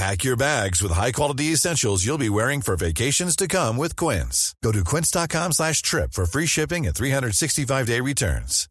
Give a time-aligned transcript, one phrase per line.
[0.00, 4.54] Pack your bags with high-quality essentials you'll be wearing for vacations to come with Quince.
[4.62, 8.66] Go to quince.com slash trip for free shipping and 365-day returns.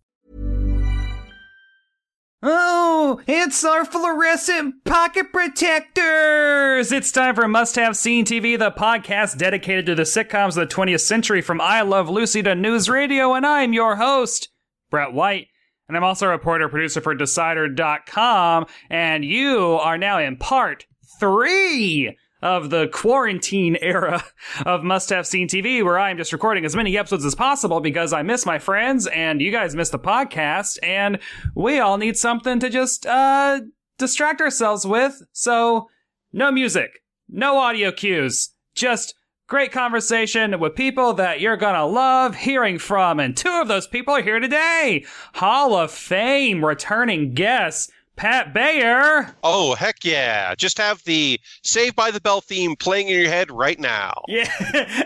[2.41, 6.91] Oh, it's our fluorescent pocket protectors!
[6.91, 10.75] It's time for Must Have Seen TV, the podcast dedicated to the sitcoms of the
[10.75, 14.49] 20th century from I Love Lucy to News Radio, and I'm your host,
[14.89, 15.49] Brett White.
[15.87, 20.87] And I'm also a reporter producer for Decider.com, and you are now in part
[21.19, 24.23] three of the quarantine era
[24.65, 28.13] of Must Have Seen TV, where I'm just recording as many episodes as possible because
[28.13, 31.19] I miss my friends and you guys miss the podcast, and
[31.55, 33.61] we all need something to just uh,
[33.97, 35.21] distract ourselves with.
[35.33, 35.89] So,
[36.31, 39.15] no music, no audio cues, just
[39.47, 43.19] great conversation with people that you're gonna love hearing from.
[43.19, 47.91] And two of those people are here today Hall of Fame returning guests.
[48.19, 49.33] Pat Bayer.
[49.45, 50.53] Oh, heck yeah.
[50.55, 54.23] Just have the Save by the Bell theme playing in your head right now.
[54.27, 54.51] Yeah.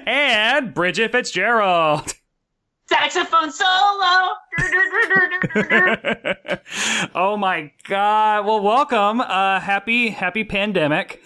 [0.08, 2.12] and Bridget Fitzgerald.
[2.90, 4.30] Saxophone solo.
[7.14, 8.48] oh my god.
[8.48, 9.22] Well, welcome.
[9.22, 11.22] Uh happy happy pandemic.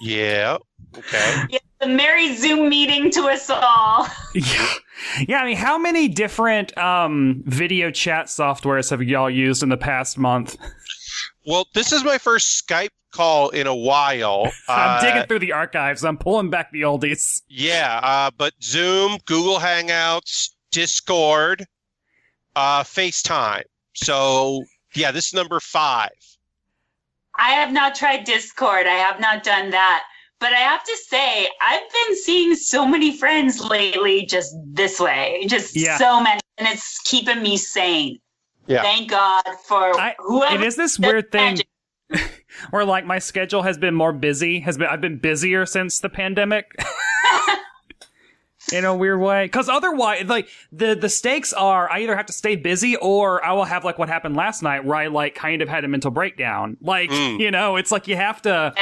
[0.00, 0.58] Yeah.
[0.96, 1.42] Okay.
[1.50, 4.06] Yeah, the merry Zoom meeting to us all.
[4.34, 4.68] yeah.
[5.26, 9.76] Yeah, I mean, how many different um video chat softwares have y'all used in the
[9.76, 10.56] past month?
[11.48, 14.52] Well, this is my first Skype call in a while.
[14.68, 16.04] I'm Uh, digging through the archives.
[16.04, 17.40] I'm pulling back the oldies.
[17.48, 21.64] Yeah, uh, but Zoom, Google Hangouts, Discord,
[22.54, 23.62] uh, FaceTime.
[23.94, 24.62] So,
[24.94, 26.10] yeah, this is number five.
[27.38, 28.86] I have not tried Discord.
[28.86, 30.04] I have not done that.
[30.40, 35.46] But I have to say, I've been seeing so many friends lately just this way.
[35.48, 35.96] Just Yeah.
[35.98, 36.40] so many.
[36.58, 38.20] And it's keeping me sane.
[38.68, 38.82] Yeah.
[38.82, 40.54] Thank God for I, whoever.
[40.54, 41.58] it is this weird thing
[42.70, 44.60] where like my schedule has been more busy.
[44.60, 46.74] Has been I've been busier since the pandemic.
[48.70, 52.34] In a weird way, because otherwise, like the the stakes are, I either have to
[52.34, 55.62] stay busy or I will have like what happened last night, where I like kind
[55.62, 56.76] of had a mental breakdown.
[56.82, 57.40] Like Mm.
[57.40, 58.74] you know, it's like you have to.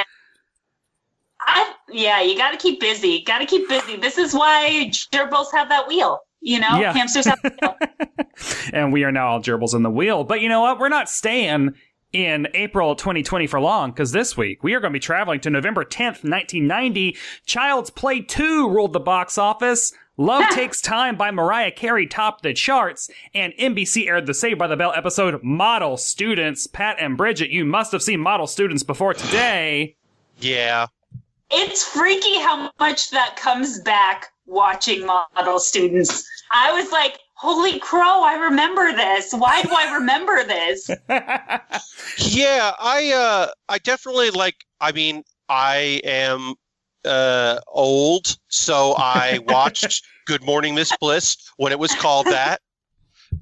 [1.40, 3.22] I, yeah, you got to keep busy.
[3.22, 3.94] Got to keep busy.
[3.96, 6.18] This is why gerbils have that wheel.
[6.46, 6.92] You know, Yeah.
[6.92, 10.22] hamsters have that and we are now all gerbils in the wheel.
[10.22, 10.78] But you know what?
[10.78, 11.74] We're not staying
[12.12, 15.50] in April 2020 for long because this week we are going to be traveling to
[15.50, 17.16] November 10th, 1990.
[17.46, 19.92] Child's Play 2 ruled the box office.
[20.16, 24.68] Love Takes Time by Mariah Carey topped the charts, and NBC aired the Saved by
[24.68, 26.68] the Bell episode Model Students.
[26.68, 29.96] Pat and Bridget, you must have seen Model Students before today.
[30.38, 30.86] Yeah.
[31.50, 36.24] It's freaky how much that comes back watching model students.
[36.52, 39.32] I was like, holy crow, I remember this.
[39.32, 40.90] Why do I remember this?
[42.18, 46.54] Yeah, I uh I definitely like I mean, I am
[47.04, 52.60] uh old, so I watched Good Morning Miss Bliss when it was called that.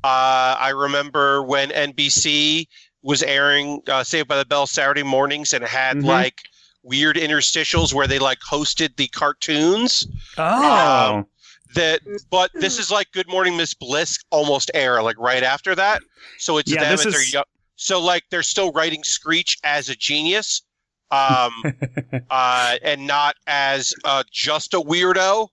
[0.03, 2.67] Uh I remember when NBC
[3.03, 6.05] was airing uh, Saved by the Bell Saturday mornings and had Mhm.
[6.05, 6.41] like
[6.85, 10.07] weird interstitials where they like hosted the cartoons.
[10.39, 11.15] Oh.
[11.17, 11.27] Um,
[11.75, 12.01] that
[12.31, 16.03] but this is like Good Morning Miss Bliss almost air like right after that.
[16.39, 17.45] So it's Yeah, them this at their is- young
[17.77, 20.63] so like they're still writing Screech as a genius,
[21.11, 21.53] um,
[22.31, 25.49] uh, and not as uh, just a weirdo,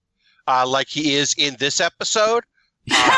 [0.47, 2.43] uh, like he is in this episode.
[2.93, 3.15] Uh,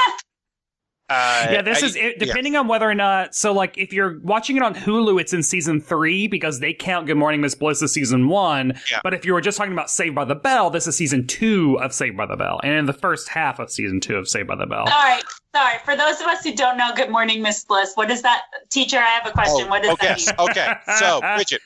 [1.13, 2.25] uh, yeah, this I- is it, yeah.
[2.25, 3.35] depending on whether or not.
[3.35, 7.07] So, like, if you're watching it on Hulu, it's in season three because they count
[7.07, 8.79] Good Morning Miss Bliss as season one.
[8.89, 8.99] Yeah.
[9.03, 11.77] But if you were just talking about Saved by the Bell, this is season two
[11.81, 14.47] of Saved by the Bell, and in the first half of season two of Saved
[14.47, 14.79] by the Bell.
[14.81, 15.23] All right,
[15.55, 15.77] sorry.
[15.85, 18.43] For those of us who don't know Good Morning Miss Bliss, what is that?
[18.69, 19.65] Teacher, I have a question.
[19.67, 20.49] Oh, what does okay, that mean?
[20.49, 20.73] okay.
[20.97, 21.61] So, Bridget,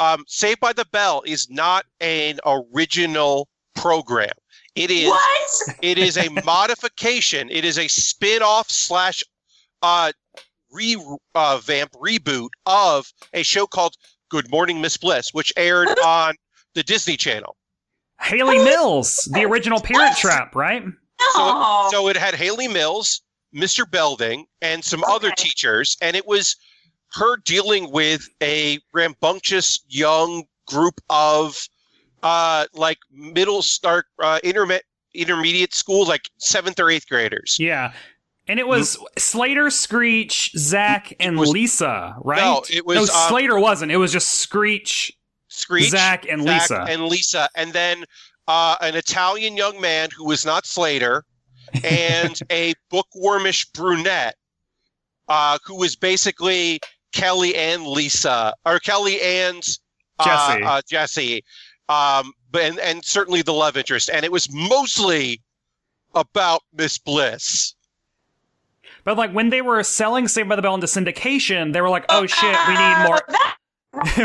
[0.00, 4.30] um, Saved by the Bell is not an original program.
[4.74, 5.08] It is.
[5.08, 5.76] What?
[5.82, 7.48] It is a modification.
[7.50, 9.22] It is a spin-off slash
[9.82, 10.12] uh,
[10.72, 13.94] revamp reboot of a show called
[14.30, 16.34] Good Morning Miss Bliss, which aired on
[16.74, 17.56] the Disney Channel.
[18.20, 20.82] Hayley Mills, the original Parent Trap, right?
[21.34, 21.88] So, No.
[21.90, 23.22] so it had Hayley Mills,
[23.54, 23.88] Mr.
[23.88, 26.56] Belding, and some other teachers, and it was
[27.12, 31.56] her dealing with a rambunctious young group of
[32.24, 34.80] uh, like middle start uh, interme-
[35.14, 37.56] intermediate school, like seventh or eighth graders.
[37.60, 37.92] Yeah.
[38.48, 42.40] And it was Slater, Screech, Zach, and was- Lisa, right?
[42.42, 43.92] No, it was, No, um, Slater wasn't.
[43.92, 45.12] It was just Screech,
[45.48, 46.84] Screech, Zach, and Zach Lisa.
[46.88, 48.04] and Lisa, and then
[48.48, 51.24] uh, an Italian young man who was not Slater,
[51.84, 54.34] and a bookwormish brunette
[55.28, 56.80] uh, who was basically
[57.12, 59.66] Kelly and Lisa, or Kelly and
[60.18, 60.62] uh, Jessie.
[60.64, 61.44] uh, Jessie,
[61.88, 65.42] um, but and, and certainly the love interest, and it was mostly
[66.14, 67.74] about Miss Bliss.
[69.04, 72.06] But like when they were selling Saved by the Bell into syndication, they were like,
[72.08, 73.22] "Oh shit, we need more.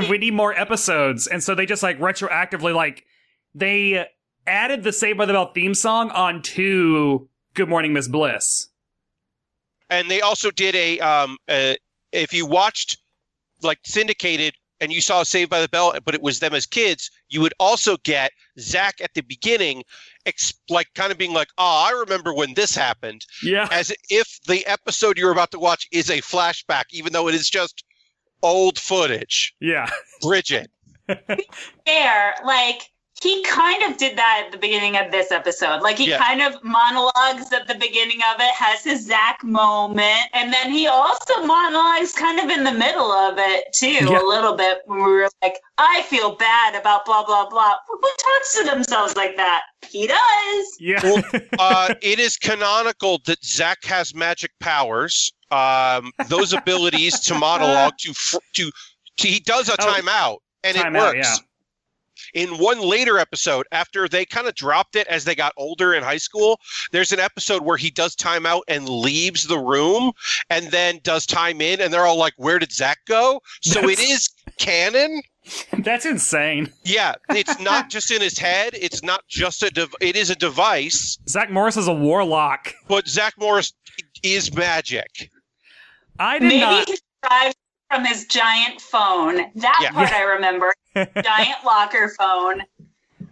[0.09, 3.05] We need more episodes." And so they just like retroactively like
[3.53, 4.07] they
[4.47, 8.67] added the Saved by the Bell theme song onto Good Morning Miss Bliss.
[9.89, 11.73] and they also did a um uh,
[12.11, 12.97] if you watched
[13.61, 17.09] like syndicated and you saw saved by the bell but it was them as kids
[17.29, 19.83] you would also get zach at the beginning
[20.25, 23.67] ex- like kind of being like oh i remember when this happened Yeah.
[23.71, 27.49] as if the episode you're about to watch is a flashback even though it is
[27.49, 27.83] just
[28.41, 29.89] old footage Yeah.
[30.21, 30.69] bridget
[31.85, 32.35] fair.
[32.45, 32.83] Like
[33.21, 35.81] he kind of did that at the beginning of this episode.
[35.81, 36.17] Like he Yeah.
[36.23, 40.87] kind of monologues at the beginning of it, has his Zach moment, and then he
[40.87, 44.21] also monologues kind of in the middle of it too, Yeah.
[44.21, 44.79] a little bit.
[44.85, 49.15] When we were like, "I feel bad about blah blah blah." Who talks to themselves
[49.15, 49.63] like that?
[49.89, 50.77] He does.
[50.79, 50.99] Yeah.
[51.03, 51.23] Well,
[51.59, 55.31] uh, it is canonical that Zach has magic powers.
[55.51, 58.71] Um, those abilities to monologue to fr- to,
[59.17, 61.27] to he does a Oh, timeout and it timeout, works.
[61.27, 61.35] yeah.
[62.33, 66.03] In one later episode, after they kind of dropped it as they got older in
[66.03, 66.59] high school,
[66.91, 70.11] there's an episode where he does timeout and leaves the room,
[70.49, 73.97] and then does time in, and they're all like, "Where did Zach go?" So it
[73.97, 75.21] That's- is canon.
[75.79, 76.71] That's insane.
[76.83, 78.73] Yeah, it's not just in his head.
[78.79, 79.69] It's not just a.
[79.71, 81.17] Dev- it is a device.
[81.27, 82.73] Zach Morris is a warlock.
[82.87, 83.73] But Zach Morris
[84.21, 85.29] is magic.
[86.19, 86.87] I did Maybe not.
[86.87, 86.97] he
[87.27, 87.55] drives
[87.89, 89.37] from his giant phone.
[89.55, 89.91] That Yeah.
[89.91, 90.73] part I remember.
[90.95, 92.61] giant locker phone.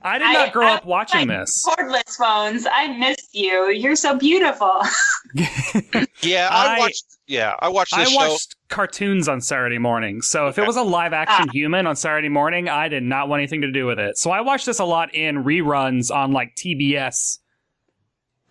[0.04, 1.66] I did not I- grow I- up watching I- this.
[1.68, 2.68] Cordless phones.
[2.72, 3.70] I miss you.
[3.70, 4.82] You're so beautiful.
[6.24, 7.06] Yeah, I, I- watched.
[7.28, 8.18] Yeah, I watched I this show.
[8.30, 10.22] watched cartoons on Saturday morning.
[10.22, 11.52] So if it was a live action Ah.
[11.52, 14.18] human on Saturday morning, I did not want anything to do with it.
[14.18, 17.40] So I watched this a lot in reruns on like TBS.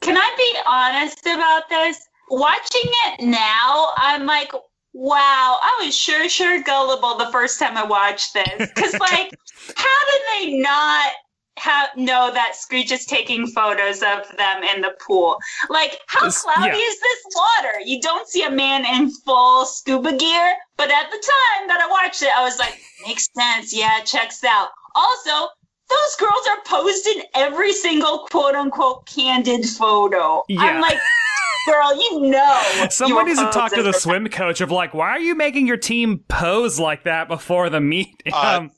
[0.01, 2.07] Can I be honest about this?
[2.29, 4.53] Watching it now, I'm like,
[4.97, 8.71] wow, I was sure, sure gullible the first time I watched this.
[8.75, 9.31] Because, like,
[9.77, 11.13] how did they not
[11.59, 15.37] have know that Screech is taking photos of them in the pool?
[15.69, 16.83] Like, how This- cloudy yeah.
[16.83, 17.81] is this water?
[17.85, 20.55] You don't see a man in full scuba gear.
[20.79, 23.75] But at the time that I watched it, I was like, makes sense.
[23.77, 24.69] Yeah, checks out.
[24.95, 25.49] Also,
[25.89, 30.43] those girls are posed in every single quote unquote candid photo.
[30.49, 30.63] Yeah.
[30.63, 30.99] I'm like,
[31.67, 32.87] girl, you know.
[32.91, 35.67] Someone needs to talk to the poses swim coach of like, why are you making
[35.67, 38.23] your team pose like that before the meet?
[38.33, 38.71] Uh, Um,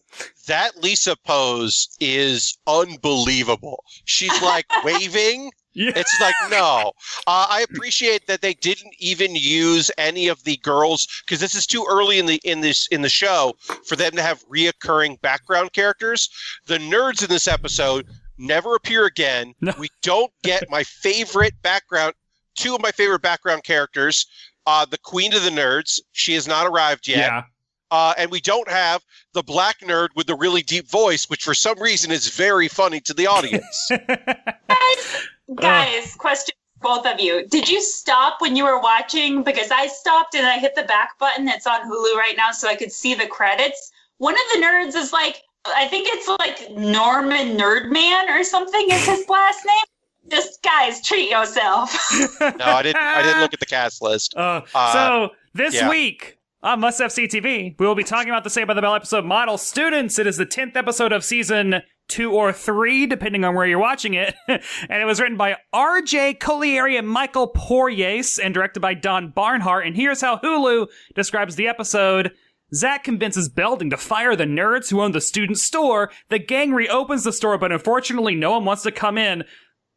[0.47, 3.85] that Lisa pose is unbelievable.
[4.05, 5.51] She's like waving.
[5.75, 5.93] yeah.
[5.95, 6.93] It's like no.
[7.27, 11.67] Uh, I appreciate that they didn't even use any of the girls because this is
[11.67, 13.55] too early in the in this in the show
[13.87, 16.29] for them to have reoccurring background characters.
[16.67, 18.07] The nerds in this episode
[18.39, 19.55] never appear again.
[19.61, 19.73] No.
[19.79, 22.15] We don't get my favorite background.
[22.59, 24.27] Two of my favorite background characters.
[24.67, 26.01] Uh, the queen of the nerds.
[26.13, 27.19] She has not arrived yet.
[27.19, 27.43] yeah.
[27.91, 31.55] Uh, and we don't have the black nerd with the really deep voice, which for
[31.55, 33.91] some reason is very funny to the audience.
[34.69, 37.47] Guys, guys, question for both of you.
[37.49, 39.43] Did you stop when you were watching?
[39.43, 41.49] Because I stopped and I hit the back button.
[41.49, 43.91] It's on Hulu right now, so I could see the credits.
[44.19, 49.07] One of the nerds is like, I think it's like Norman Nerdman or something is
[49.07, 49.85] his last name.
[50.31, 51.95] Just guys, treat yourself.
[52.41, 52.97] no, I didn't.
[52.97, 54.35] I didn't look at the cast list.
[54.37, 55.89] Uh, Uh, so this yeah.
[55.89, 58.83] week on Must Have Seen TV, we will be talking about the Saved by the
[58.83, 60.19] Bell episode Model Students.
[60.19, 64.15] It is the 10th episode of season two or three, depending on where you're watching
[64.15, 64.35] it.
[64.49, 66.35] and it was written by R.J.
[66.35, 69.87] Colleary and Michael Poirier and directed by Don Barnhart.
[69.87, 72.33] And here's how Hulu describes the episode.
[72.75, 76.11] Zach convinces Belding to fire the nerds who own the student store.
[76.29, 79.45] The gang reopens the store, but unfortunately, no one wants to come in.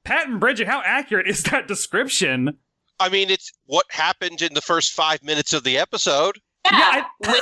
[0.03, 2.57] Pat and Bridget, how accurate is that description?
[2.99, 6.39] I mean, it's what happened in the first five minutes of the episode.
[6.65, 7.41] Yeah, Yeah, with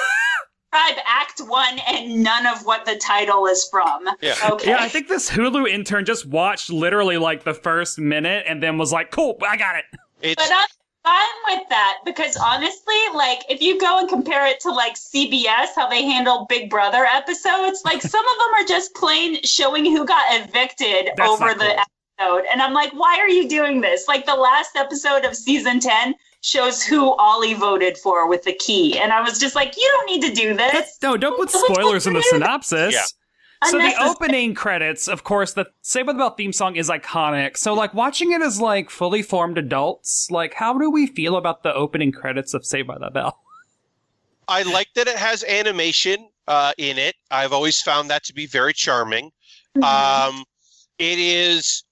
[0.73, 4.07] Tribe Act One and none of what the title is from.
[4.21, 4.35] Yeah.
[4.51, 4.71] Okay.
[4.71, 8.77] Yeah, I think this Hulu intern just watched literally like the first minute and then
[8.77, 9.85] was like, "Cool, I got it."
[10.21, 10.67] It's But I'm
[11.03, 15.69] fine with that because honestly, like if you go and compare it to like CBS,
[15.75, 20.05] how they handle Big Brother episodes, like some of them are just plain showing who
[20.05, 21.83] got evicted That's over the cool.
[22.19, 22.45] Episode.
[22.51, 24.07] And I'm like, why are you doing this?
[24.07, 28.97] Like the last episode of season 10 shows who Ollie voted for with the key.
[28.97, 30.71] And I was just like, you don't need to do this.
[30.71, 32.93] That's, no, don't put spoilers in the synopsis.
[32.93, 33.05] Yeah.
[33.69, 37.57] So the opening credits, of course, the Save by the Bell theme song is iconic.
[37.57, 41.63] So like watching it as like fully formed adults, like how do we feel about
[41.63, 43.37] the opening credits of Save by the Bell?
[44.47, 47.15] I like that it has animation uh, in it.
[47.31, 49.29] I've always found that to be very charming.
[49.77, 49.83] Mhm.
[49.83, 50.45] Um,
[50.97, 51.83] it is.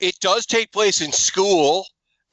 [0.00, 1.86] It does take place in school,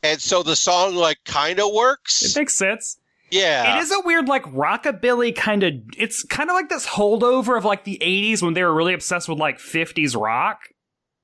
[0.03, 2.24] and so the song like kind of works.
[2.24, 2.97] It makes sense.
[3.29, 5.74] Yeah, It is a weird like rockabilly kind of.
[5.97, 9.27] It's kind of like this holdover of like the '80s when they were really obsessed
[9.27, 10.62] with like '50s rock.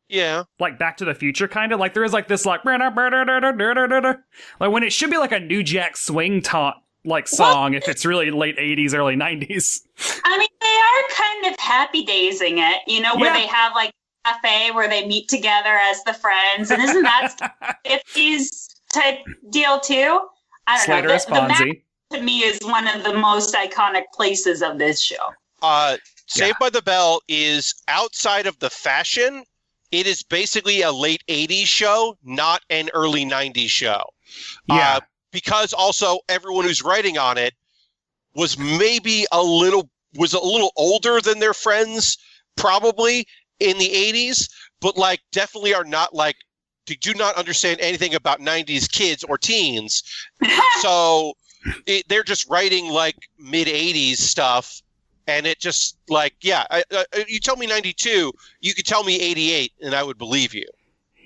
[0.10, 0.44] yeah.
[0.60, 2.82] like Back to the Future kind of like there is like this like like
[4.72, 8.32] when it should be like a New Jack Swing taunt like song if it's really
[8.32, 9.82] late 80s early 90s.
[10.26, 13.42] I mean, they are kind of happy daysing it, you know, where Yeah.
[13.42, 13.94] they have like a
[14.26, 20.20] cafe where they meet together as the friends, and isn't that fifties type deal too?
[20.68, 21.14] I don't Slater know.
[21.14, 21.82] as The, the Max Fonzie.
[22.12, 25.34] to me is one of the most iconic places of this show.
[25.62, 29.44] Uh, Saved by the Bell is outside of the fashion.
[29.92, 34.04] It is basically a late '80s show, not an early '90s show.
[34.68, 34.76] Yeah.
[34.76, 35.00] Uh,
[35.32, 37.54] because also everyone who's writing on it
[38.36, 42.18] was maybe a little was a little older than their friends
[42.56, 43.26] probably
[43.60, 44.50] in the 80s
[44.82, 46.36] but like definitely are not like
[46.88, 50.04] they do not understand anything about 90s kids or teens
[50.82, 51.34] so
[51.86, 54.82] it, they're just writing like mid 80s stuff
[55.28, 59.20] and it just like yeah I, I, you tell me 92 you could tell me
[59.20, 60.66] 88 and i would believe you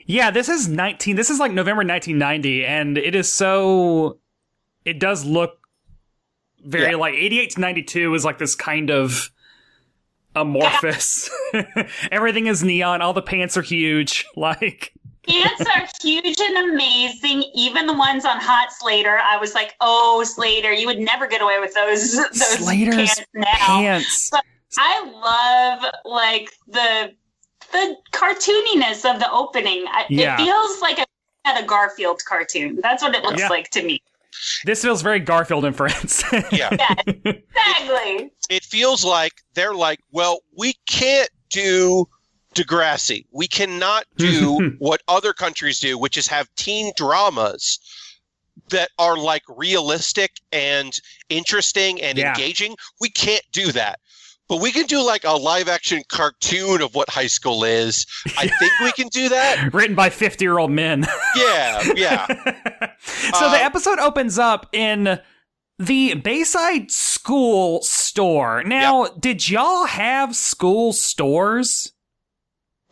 [0.05, 4.19] Yeah, this is 19 this is like November 1990 and it is so
[4.85, 5.57] it does look
[6.63, 6.97] very Yeah.
[6.97, 9.31] like 88 to 92 is like this kind of
[10.41, 11.29] amorphous.
[12.11, 14.93] Everything is neon, all the pants are huge like
[15.27, 17.43] Pants are huge and amazing.
[17.53, 21.41] Even the ones on Hot Slater, I was like, "Oh, Slater, you would never get
[21.41, 24.31] away with those those Slater's pants now." pants.
[24.77, 25.03] I
[25.81, 27.13] love like the
[27.73, 29.83] the cartooniness of the opening.
[30.09, 30.35] Yeah.
[30.35, 31.05] It feels like a
[31.43, 32.79] at a Garfield cartoon.
[32.81, 33.49] That's what it looks Yeah.
[33.49, 34.01] like to me.
[34.65, 36.23] This feels very Garfield and Friends.
[36.51, 36.69] yeah
[37.05, 38.31] Exactly.
[38.49, 42.07] it feels like they're like, well, we can't do
[42.55, 43.25] Degrassi.
[43.31, 47.79] We cannot do what other countries do, which is have teen dramas
[48.69, 50.97] that are like realistic and
[51.29, 52.29] interesting and Yeah.
[52.29, 52.75] engaging.
[52.99, 53.99] We can't do that.
[54.49, 58.05] But we can do like a live action cartoon of what high school is.
[58.37, 59.69] I think we can do that.
[59.73, 61.05] Written by 50 year old men.
[61.35, 62.27] Yeah, yeah.
[63.03, 65.19] so the Uh, episode opens up in
[65.79, 68.63] the Bayside School store.
[68.63, 71.91] Now, did y'all have school stores?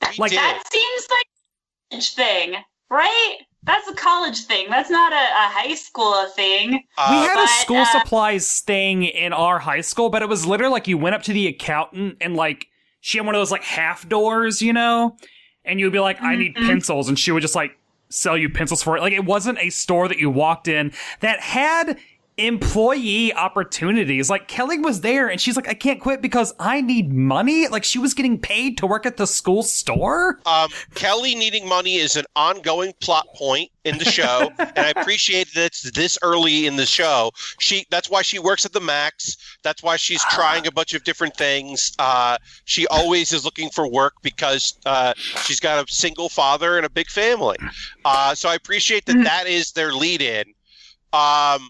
[0.02, 0.40] We Like- did.
[0.40, 2.56] That seems like a thing,
[2.90, 3.38] right?
[3.66, 4.68] That's a college thing.
[4.70, 6.72] That's not a, a high school thing.
[6.72, 10.46] we Uh, had a school uh, supplies thing in our high school, but it was
[10.46, 12.68] literally like you went up to the accountant and like
[13.02, 15.18] she had one of those like half doors, you know?
[15.64, 16.68] And you would be like, I need Mhm.
[16.68, 17.10] pencils.
[17.10, 17.72] And she would just like
[18.10, 19.02] sell you pencils for it.
[19.02, 20.92] Like it wasn't a store that you walked in
[21.22, 21.98] that had
[22.38, 24.30] employee opportunities.
[24.30, 27.68] Like Kelly was there and she's like, I can't quit because I need money.
[27.68, 30.40] Like she was getting paid to work at the school store.
[30.46, 35.54] Um, Kelly needing money is an ongoing plot point in the show, and I appreciate
[35.54, 37.32] that it's this early in the show.
[37.60, 39.38] She that's why she works at the Max.
[39.64, 41.94] That's why she's trying a bunch of different things.
[42.00, 45.14] Uh, she always is looking for work because uh,
[45.44, 47.58] she's got a single father and a big family.
[48.04, 50.46] Uh, so I appreciate that that is their lead in.
[51.14, 51.70] Um,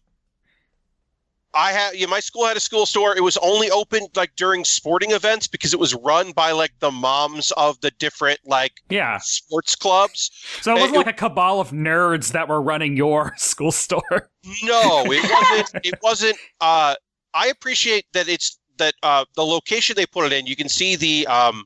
[1.55, 3.15] I had yeah, my school had a school store.
[3.15, 6.91] It was only open like during sporting events because it was run by like the
[6.91, 9.17] moms of the different like Yeah.
[9.21, 10.29] sports clubs.
[10.61, 14.29] So it wasn't It- like a cabal of nerds that were running your school store.
[14.63, 15.85] No, it wasn't.
[15.85, 16.37] it wasn't.
[16.61, 16.95] Uh,
[17.33, 20.45] I appreciate that it's that uh, the location they put it in.
[20.47, 21.63] You can see the um,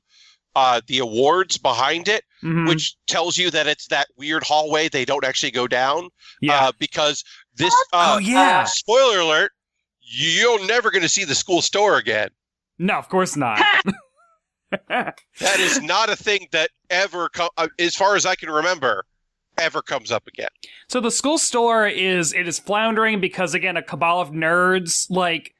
[0.55, 2.67] uh, the awards behind it, Mhm.
[2.67, 6.09] which tells you that it's that weird hallway they don't actually go down.
[6.41, 6.67] yeah.
[6.67, 7.23] Uh, because
[7.55, 7.73] this.
[7.91, 8.63] Uh, oh, yeah.
[8.65, 9.51] Spoiler alert:
[10.11, 12.29] You're never going to see the school store again.
[12.77, 13.61] no, of course not.
[14.87, 19.03] That is not a thing that ever, co- uh, as far as I can remember,
[19.57, 20.49] ever comes up again.
[20.89, 25.55] So the school store is it is floundering because again a cabal of nerds like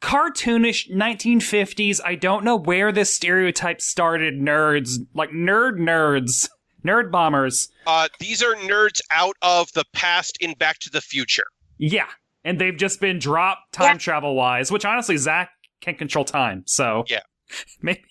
[0.00, 2.00] cartoonish 1950s.
[2.04, 4.34] I don't know where this stereotype started.
[4.34, 6.48] Nerds like nerd nerds,
[6.86, 7.68] nerd bombers.
[7.86, 11.46] Uh, these are nerds out of the past in Back to the Future.
[11.78, 12.06] Yeah,
[12.44, 13.98] and they've just been dropped time Yeah.
[13.98, 14.70] travel wise.
[14.72, 17.20] Which honestly, Zach can't control time, so Yeah.
[17.82, 18.02] maybe.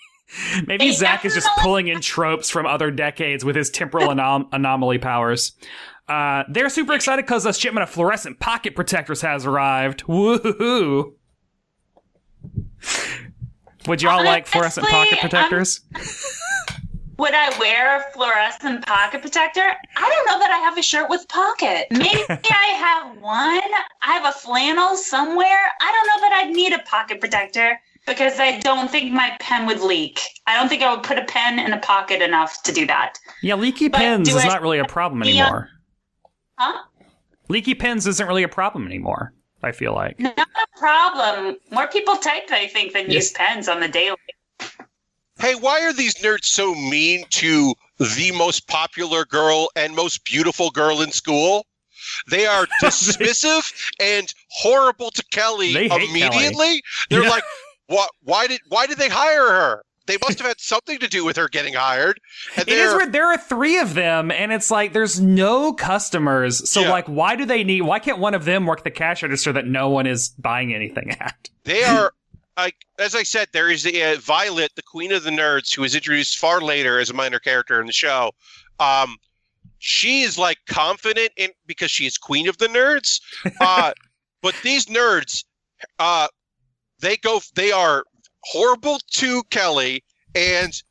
[0.67, 4.09] Maybe They Zach is just definitely- pulling in tropes from other decades with his temporal
[4.13, 5.53] anom- anomaly powers.
[6.07, 10.03] Uh, they're super excited because a shipment of fluorescent pocket protectors has arrived.
[10.05, 11.13] Woohoo!
[13.87, 15.81] Would y'all like fluorescent pocket protectors?
[17.19, 19.73] Would I wear a fluorescent pocket protector?
[19.97, 21.87] I don't know that I have a shirt with pocket.
[21.91, 23.59] Maybe I have one.
[24.01, 25.65] I have a flannel somewhere.
[25.81, 29.67] I don't know that I'd need a pocket protector because I don't think my pen
[29.67, 30.21] would leak.
[30.47, 33.19] I don't think I would put a pen in a pocket enough to do that.
[33.43, 35.69] yeah, leaky but pens is I- not really a problem anymore.
[36.57, 36.83] Huh?
[37.49, 39.33] Leaky pens isn't really a problem anymore.
[39.61, 40.17] I feel like.
[40.21, 41.57] Not a problem.
[41.69, 44.15] More people type, I think, than use pens on the daily.
[45.39, 50.69] Hey, why are these nerds so mean to the most popular girl and most beautiful
[50.69, 51.65] girl in school?
[52.29, 56.81] They are dismissive and horrible to Kelly They immediately.
[57.09, 57.29] They're Yeah.
[57.29, 57.43] like,
[57.87, 58.09] "What?
[58.21, 58.61] Why did?
[58.67, 59.83] Why did they hire her?
[60.07, 62.19] They must have had something to do with her getting hired."
[62.57, 63.11] And It is weird.
[63.13, 66.69] There are three of them, and it's like there's no customers.
[66.69, 66.89] So Yeah.
[66.91, 67.81] like, why do they need?
[67.81, 71.11] Why can't one of them work the cash register that no one is buying anything
[71.19, 71.49] at?
[71.65, 72.13] they are
[72.63, 75.95] like as I said, there is uh, Violet, the queen of the nerds, who is
[75.95, 78.31] introduced far later as a minor character in the show.
[78.79, 79.17] Um,
[79.79, 83.21] she is like confident in because she is queen of the nerds.
[83.61, 83.91] Uh,
[84.41, 85.43] but these nerds,
[85.99, 86.27] uh,
[87.01, 88.05] they go, they are
[88.43, 90.81] horrible to Kelly and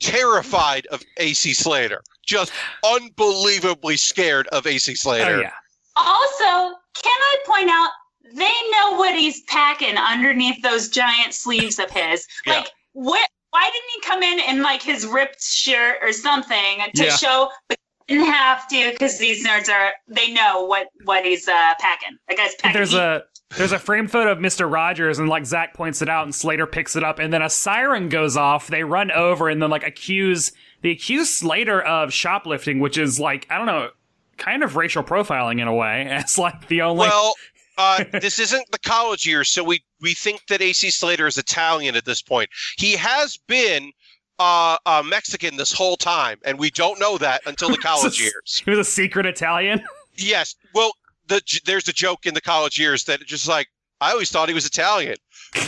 [0.00, 2.02] terrified of AC Slater.
[2.26, 2.52] Just
[2.84, 5.36] unbelievably scared of AC Slater.
[5.36, 5.52] Oh yeah,
[5.96, 7.90] Also, can I point out
[8.34, 12.26] they know what he's packing underneath those giant sleeves of his?
[12.46, 12.54] Yeah.
[12.58, 13.28] Like, what?
[13.50, 17.16] Why didn't he come in in like his ripped shirt or something to Yeah.
[17.16, 17.50] show?
[17.68, 17.78] But
[18.08, 22.18] he didn't have to because these nerds are they know what what he's uh, packing.
[22.28, 22.76] That guy's packing.
[22.76, 22.98] there's heat.
[22.98, 23.22] a
[23.56, 26.66] there's a frame photo of Mister Rogers, and like Zach points it out, and Slater
[26.66, 28.66] picks it up, and then a siren goes off.
[28.66, 30.50] They run over and then like accuse
[30.82, 33.90] they accuse Slater of shoplifting, which is like I don't know,
[34.36, 36.08] kind of racial profiling in a way.
[36.10, 37.34] It's like the only Well,
[37.78, 41.96] uh, this isn't the college years, so we we think that AC Slater is Italian
[41.96, 42.48] at this point.
[42.76, 43.90] He has been
[44.38, 48.62] uh, uh, Mexican this whole time, and we don't know that until the college years.
[48.64, 49.82] he was a secret Italian.
[50.16, 50.92] Yes, well,
[51.28, 53.68] the there's a joke in the college years that it's just like
[54.00, 55.16] I always thought he was Italian,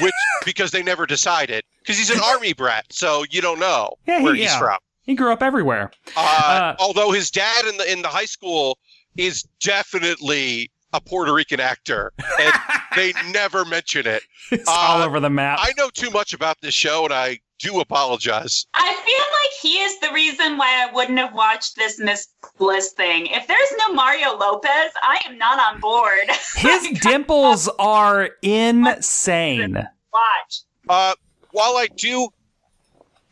[0.00, 0.12] which
[0.44, 4.24] because they never decided because he's an army brat, so you don't know Yeah, he-
[4.24, 4.58] where he's yeah.
[4.58, 4.78] from.
[5.02, 5.92] He grew up everywhere.
[6.16, 8.78] Uh, Uh, although his dad in the in the high school
[9.16, 12.52] is definitely a Puerto Rican actor, and
[12.96, 14.22] they never mention it.
[14.50, 15.58] It's all Uh, over the map.
[15.60, 18.66] I know too much about this show, and I do apologize.
[18.74, 22.92] I feel like he is the reason why I wouldn't have watched this Miss Bliss
[22.92, 23.26] thing.
[23.26, 26.28] If there's no Mario Lopez, I am not on board.
[26.56, 29.74] His dimples are insane.
[30.12, 30.60] Watch.
[30.88, 31.14] Uh,
[31.50, 32.28] while I do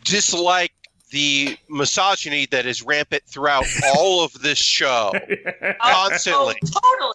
[0.04, 0.72] dislike
[1.10, 5.12] the misogyny that is rampant throughout all of this show,
[5.80, 7.14] constantly, Oh, totally.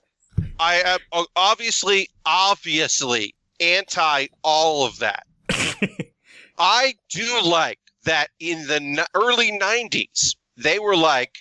[0.59, 5.25] I am uh, obviously, obviously anti all of that.
[6.57, 11.37] I do like that in the n- early 90s, they were like,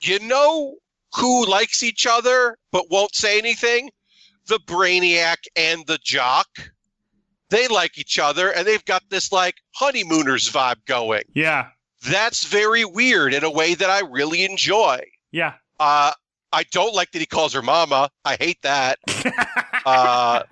[0.00, 0.76] you know
[1.16, 3.90] who likes each other but won't say anything?
[4.46, 6.46] The Brainiac and the Jock.
[7.50, 11.24] They like each other and they've got this like honeymooners vibe going.
[11.34, 11.68] Yeah,
[12.08, 15.00] That's very weird in a way that I really enjoy.
[15.32, 15.54] yeah.
[15.80, 16.12] Uh,
[16.52, 18.10] I don't like that he calls her mama.
[18.24, 18.98] I hate that.
[19.86, 20.42] Uh,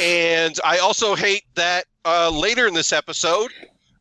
[0.00, 3.50] and I also hate that uh, later in this episode,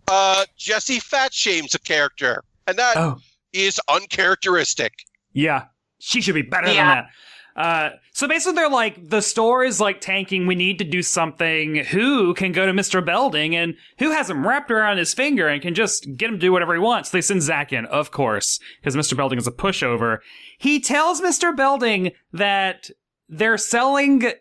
[0.08, 3.18] uh, Jessie fat shames a character, and that
[3.54, 4.94] is oh, uncharacteristic.
[5.34, 5.66] yeah.
[5.98, 7.10] She should be better than that.
[7.56, 10.48] Uh, so basically, they're like, the store is like tanking.
[10.48, 11.78] We need to do something.
[11.78, 13.04] Who can go to Mr.
[13.06, 16.42] Belding and who has him wrapped around his finger and can just get him to
[16.42, 17.10] do whatever he wants?
[17.10, 19.16] They send Zach in, of course, because Mr.
[19.16, 20.20] Belding is a pushover.
[20.64, 21.54] He tells Mr.
[21.54, 22.90] Belding that
[23.28, 24.32] they're selling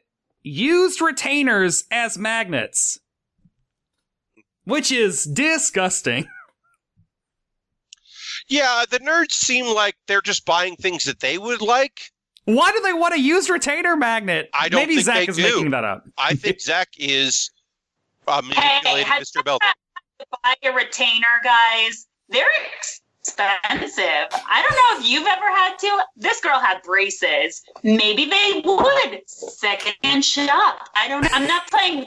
[0.44, 3.00] used retainers as magnets,
[4.62, 6.26] which is disgusting.
[8.48, 12.10] Yeah, the nerds seem like they're just buying things that they would like.
[12.44, 14.50] Why do they want a used retainer magnet?
[14.52, 15.42] I don't Maybe think Zach they is do.
[15.42, 16.04] making that up.
[16.18, 17.50] I think Zach is
[18.26, 19.42] uh, manipulating have Mr.
[19.44, 19.68] Belding.
[20.42, 22.08] buy a retainer, guys.
[22.28, 22.50] They're
[23.24, 24.28] expensive.
[24.32, 25.98] I don't know if you've ever had to.
[26.16, 27.62] This girl had braces.
[27.82, 30.88] Maybe they would second shop.
[30.94, 31.32] I don't.
[31.34, 32.06] I'm not playing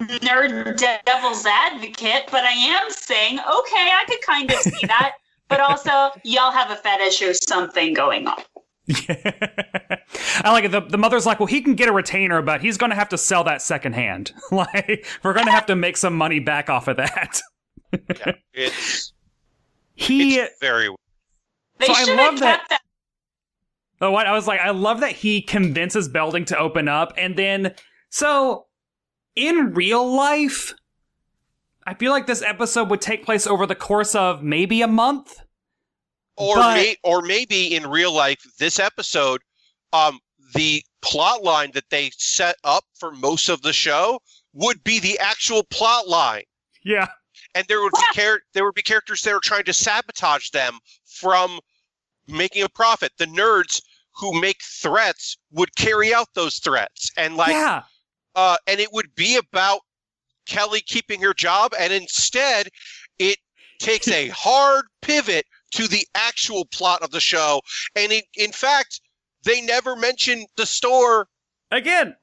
[0.00, 5.12] nerd devil's advocate, but I am saying okay, I could kind of see that.
[5.48, 8.42] But also, y'all have a fetish or something going on.
[8.86, 9.96] Yeah.
[10.42, 10.72] I like it.
[10.72, 13.10] The, the mother's like, well, he can get a retainer, but he's going to have
[13.10, 14.32] to sell that secondhand.
[14.50, 17.40] like, we're going to have to make some money back off of that.
[17.92, 19.13] Yeah, it's
[19.94, 20.36] he.
[20.38, 20.88] it's very
[21.78, 22.80] They So I should love have that- kept that.
[24.00, 27.36] Oh, what I was like, I love that he convinces Belding to open up, and
[27.36, 27.74] then
[28.10, 28.66] so
[29.36, 30.74] in real life,
[31.86, 35.40] I feel like this episode would take place over the course of maybe a month.
[36.36, 39.40] or But- may, or maybe in real life this episode
[39.92, 40.18] um
[40.54, 44.20] the plot line that they set up for most of the show
[44.52, 46.42] would be the actual plot line
[46.84, 47.06] Yeah,
[47.54, 50.78] and there would be char- there would be characters that are trying to sabotage them
[51.04, 51.60] from
[52.26, 53.80] making a profit the nerds
[54.16, 57.82] who make threats would carry out those threats and like yeah,
[58.34, 59.80] uh, and it would be about
[60.46, 62.68] Kelly keeping her job, and instead,
[63.18, 63.38] it
[63.78, 67.60] takes a hard pivot to the actual plot of the show.
[67.96, 69.00] And in, in fact,
[69.44, 71.28] they never mention the store.
[71.70, 72.14] again.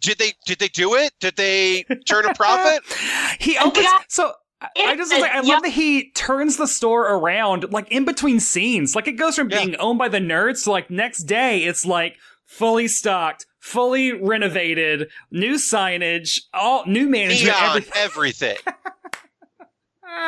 [0.00, 0.32] Did they?
[0.46, 1.12] Did they do it?
[1.20, 2.82] Did they turn a profit?
[3.40, 3.84] he opens.
[3.84, 4.00] Yeah.
[4.08, 4.34] So
[4.76, 5.54] I- I just was like, I Yeah.
[5.54, 8.94] love that he turns the store around, like in between scenes.
[8.94, 9.58] Like it goes from Yeah.
[9.64, 15.08] being owned by the nerds to like next day, it's like fully stocked, fully renovated,
[15.30, 17.92] new signage, all new management, Neon, everything.
[18.02, 18.56] everything.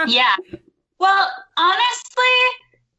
[0.09, 0.35] Yeah.
[0.99, 2.37] Well, honestly,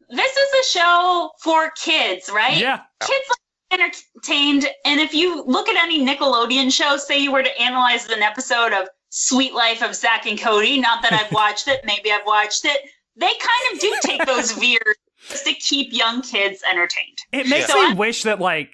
[0.09, 2.57] this is a show for kids, right?
[2.57, 7.43] Yeah, Kids like entertained, and if you look at any Nickelodeon show, say you were
[7.43, 11.67] to analyze an episode of Suite Life of Zach and Cody, not that I've watched
[11.67, 12.77] it, maybe I've watched it,
[13.15, 14.95] they kind of do take those veers
[15.29, 17.17] just to keep young kids entertained.
[17.31, 18.71] it makes So me I- wish that like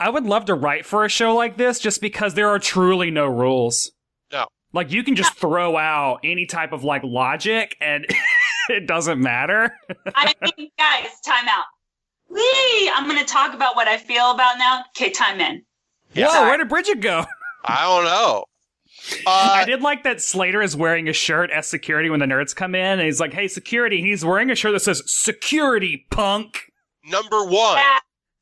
[0.00, 3.10] I would love to write for a show like this, just because there are truly
[3.12, 3.92] no rules.
[4.32, 4.46] No.
[4.72, 8.04] Like you can just throw out any type of like logic, and
[8.68, 9.72] it doesn't matter.
[10.14, 11.64] I mean, guys, time out.
[12.28, 12.90] Wee!
[12.94, 14.82] I'm going to talk about what I feel about now.
[14.96, 15.62] Okay, time in.
[16.14, 16.28] Yeah.
[16.28, 17.24] Whoa, where did Bridget go?
[17.64, 18.44] I don't know.
[19.26, 22.54] I Uh, did like that Slater is wearing a shirt as security when the nerds
[22.54, 26.70] come in, and he's like, "Hey, security!" He's wearing a shirt that says "Security, punk."
[27.04, 27.82] number one.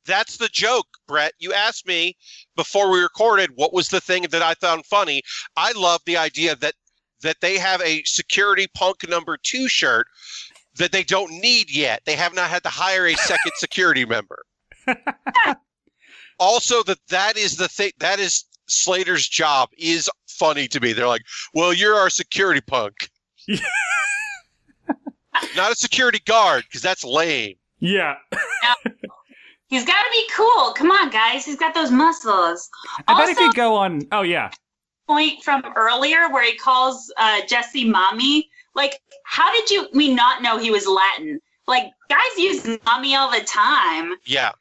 [0.05, 1.33] That's the joke, Brett.
[1.39, 2.15] You asked me
[2.55, 5.21] before we recorded what was the thing that I found funny.
[5.55, 6.75] I love the idea that
[7.21, 10.07] that they have a security punk number two shirt
[10.75, 12.01] that they don't need yet.
[12.05, 14.43] They have not had to hire a second security member.
[16.39, 17.91] also, that that is the thing.
[17.99, 19.69] That is Slater's job.
[19.77, 20.93] Is funny to me.
[20.93, 23.09] They're like, "Well, you're our security punk."
[25.55, 27.55] not a security guard because that's lame.
[27.79, 28.15] Yeah,
[29.67, 30.73] He's got to be cool.
[30.73, 31.45] Come on, guys.
[31.45, 32.69] He's got those muscles.
[33.07, 34.51] I bet if you go on, oh yeah,
[35.07, 38.49] Point from earlier where he calls uh, Jessie mommy.
[38.75, 41.39] Like, how did you we not know he was Latin?
[41.67, 44.13] Like, guys use mommy all the time.
[44.25, 44.51] Yeah.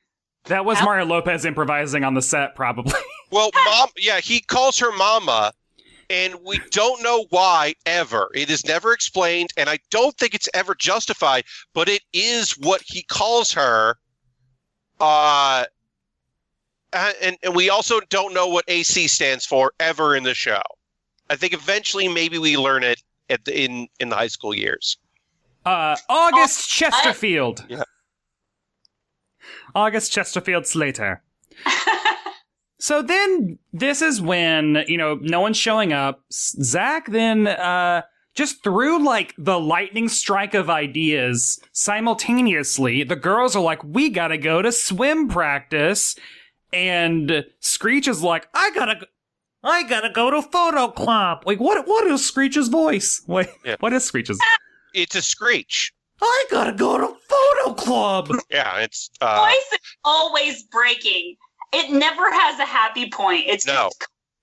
[0.44, 2.92] that was Mario Lopez improvising on the set, probably.
[3.30, 5.52] Well, mom, yeah, he calls her mama,
[6.08, 8.30] and we don't know why ever.
[8.34, 12.82] It is never explained, and I don't think it's ever justified, but it is what
[12.84, 13.96] he calls her.
[14.98, 15.64] Uh,
[16.92, 20.62] and, and we also don't know what AC stands for ever in the show.
[21.30, 24.98] I think eventually maybe we learn it at the, in in the high school years.
[25.64, 27.64] Uh, August Chesterfield.
[27.68, 27.84] Yeah.
[29.74, 31.22] August Chesterfield Slater.
[32.80, 36.22] So then this is when, you know, no one's showing up.
[36.32, 38.02] Zach then uh
[38.34, 44.38] just through like the lightning strike of ideas simultaneously, the girls are like, we gotta
[44.38, 46.16] go to swim practice.
[46.72, 49.06] And Screech is like, I gotta go-
[49.62, 51.42] I gotta go to photo club.
[51.44, 53.22] Like what what is Screech's voice?
[53.26, 53.76] Wait, Yeah.
[53.80, 54.30] what is Screech's?
[54.92, 55.92] It's a screech.
[56.20, 58.28] I gotta go to photo club.
[58.50, 61.36] Yeah, it's uh, Voice is always breaking.
[61.72, 63.44] It never has a happy point.
[63.46, 63.90] It's No.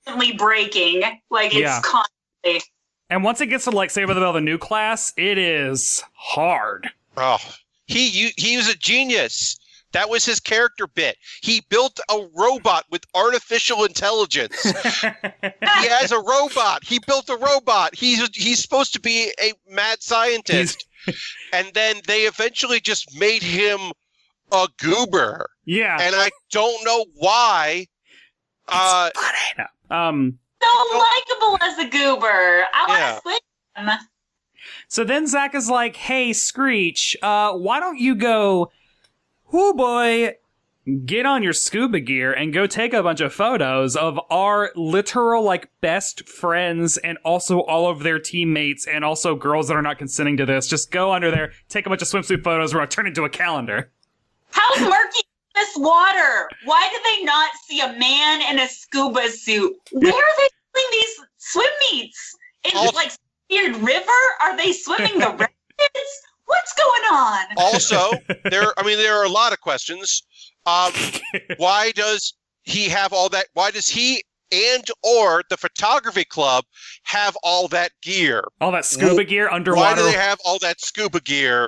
[0.05, 1.01] constantly breaking.
[1.29, 1.81] Like, it's Yeah.
[1.83, 2.63] constantly.
[3.09, 6.89] And once it gets to like Save the Bell, the new class, it is hard.
[7.15, 7.37] Oh,
[7.85, 9.57] he you, he was a genius.
[9.93, 11.17] That was his character bit.
[11.41, 14.61] He built a robot with artificial intelligence.
[15.01, 16.83] he has a robot.
[16.83, 17.95] He built a robot.
[17.95, 20.85] He's he's supposed to be a mad scientist.
[21.53, 23.93] and then they eventually just made him
[24.51, 25.49] a goober.
[25.65, 25.97] yeah.
[25.99, 27.87] And I don't know why.
[28.67, 29.09] Uh,
[29.89, 30.39] Um.
[30.61, 32.65] So likable as a goober.
[32.73, 33.11] I Yeah.
[33.11, 33.41] want to switch
[33.77, 33.89] him.
[34.89, 38.71] So then Zach is like, "Hey, Screech, uh, why don't you go?
[39.53, 40.35] Oh boy."
[41.05, 45.43] Get on your scuba gear and go take a bunch of photos of our literal,
[45.43, 49.97] like, best friends and also all of their teammates and also girls that are not
[49.97, 50.65] consenting to this.
[50.65, 53.25] Just go under there, take a bunch of swimsuit photos, we're gonna turn it into
[53.25, 53.91] a calendar.
[54.57, 55.23] How murky is
[55.55, 56.49] this water?
[56.65, 59.73] Why do they not see a man in a scuba suit?
[59.91, 62.35] Where are they doing these swim meets?
[62.63, 63.11] In Also- like
[63.49, 64.11] weird river?
[64.41, 66.11] Are they swimming the rapids?
[66.45, 67.45] What's going on?
[67.57, 68.11] Also,
[68.49, 68.73] there.
[68.77, 70.23] I mean, there are a lot of questions.
[70.65, 70.91] Um,
[71.57, 73.47] why does he have all that?
[73.53, 76.63] Why does he and or the photography club
[77.03, 78.43] have all that gear?
[78.61, 79.81] All that scuba gear underwater.
[79.81, 81.67] Why do they have all that scuba gear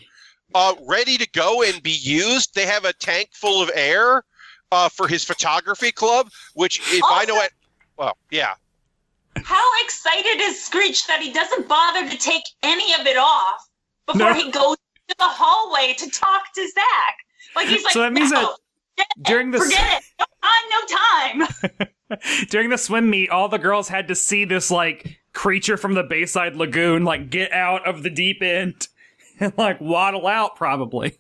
[0.56, 2.56] uh, ready to go and be used?
[2.56, 4.24] They have a tank full of air
[4.72, 7.52] uh, for his photography club, which, if I know it,
[7.98, 8.54] well, yeah.
[9.44, 13.68] How excited is Screech that he doesn't bother to take any of it off
[14.06, 14.34] before No.
[14.34, 14.76] he goes
[15.08, 17.16] to the hallway to talk to Zach?
[17.56, 18.56] Like he's like, So that means no,
[19.22, 20.04] During the forget it.
[20.20, 21.78] No time, no
[22.18, 22.28] time.
[22.50, 26.04] during the swim meet, all the girls had to see this like creature from the
[26.04, 28.88] Bayside Lagoon like get out of the deep end
[29.39, 31.17] and like waddle out probably.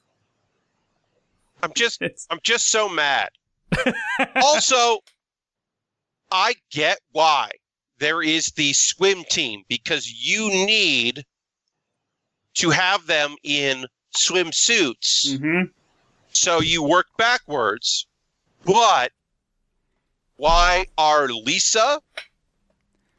[1.61, 3.29] I'm just, It's- I'm just so mad.
[4.35, 4.99] also,
[6.31, 7.51] I get why
[7.99, 11.25] there is the swim team because you need
[12.55, 15.27] to have them in swimsuits.
[15.27, 15.63] Mm-hmm.
[16.31, 18.07] So you work backwards.
[18.65, 19.11] But
[20.37, 22.01] why are Lisa,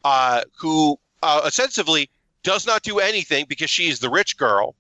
[0.04, 2.10] uh, who uh, ostensibly
[2.42, 4.74] does not do anything because she is the rich girl,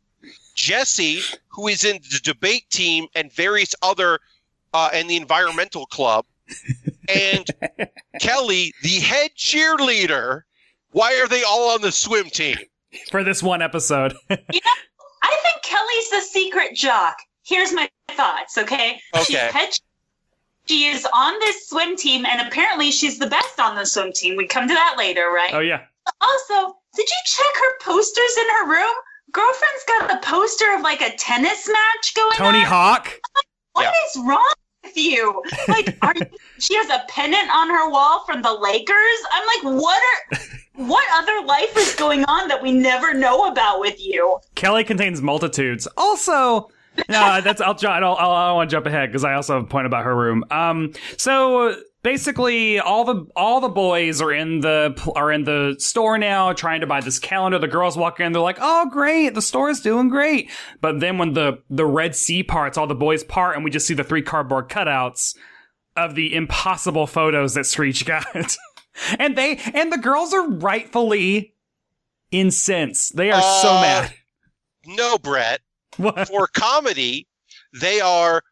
[0.60, 4.20] Jessie, who is in the debate team and various other,
[4.74, 6.26] uh, and the environmental club,
[7.08, 7.46] and
[8.20, 10.42] Kelly, the head cheerleader,
[10.92, 12.56] why are they all on the swim team?
[13.10, 14.14] For this one episode.
[14.30, 17.16] I think Kelly's the secret jock.
[17.42, 19.00] Here's my thoughts, okay?
[19.24, 19.70] She's head
[20.66, 24.36] she is on this swim team, and apparently she's the best on the swim team.
[24.36, 25.54] We come to that later, right?
[25.54, 25.84] oh yeah.
[26.20, 28.94] Also, did you check her posters in her room?
[29.32, 32.54] Girlfriend's got a poster of like a tennis match going Tony on.
[32.54, 33.20] Tony Hawk.
[33.72, 33.92] What Yeah.
[34.08, 34.52] is wrong
[34.84, 35.42] with you?
[35.68, 36.22] Like, are you,
[36.58, 39.18] she has a pennant on her wall from the Lakers?
[39.32, 40.38] I'm like, what are,
[40.86, 44.38] what other life is going on that we never know about with you?
[44.54, 45.86] Kelly contains multitudes.
[45.96, 46.70] Also,
[47.08, 47.74] no, that's I'll.
[47.74, 48.20] ju- I don't.
[48.20, 50.14] I'll, I don't want to jump ahead because I also have a point about her
[50.14, 50.44] room.
[50.50, 56.18] Um, so basically, all the all the boys are in the are in the store
[56.18, 57.58] now, trying to buy this calendar.
[57.58, 61.18] The girls walk in, they're like, "Oh, great, the store is doing great." But then
[61.18, 64.04] when the the Red Sea parts, all the boys part, and we just see the
[64.04, 65.34] three cardboard cutouts
[65.96, 68.24] of the impossible photos that Screech got.
[69.18, 71.54] and they and the girls are rightfully
[72.30, 73.16] incensed.
[73.16, 74.14] They are so Uh, mad.
[74.86, 75.60] No, Brett.
[75.96, 76.28] What?
[76.28, 77.26] for comedy,
[77.80, 78.42] they are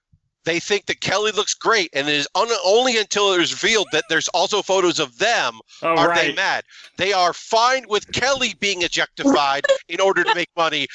[0.48, 3.86] they think that Kelly looks great, and it is un- only until it is revealed
[3.92, 6.64] that there's also photos of them Oh, are they mad.
[6.96, 10.86] They are fine with Kelly being objectified in order to make money.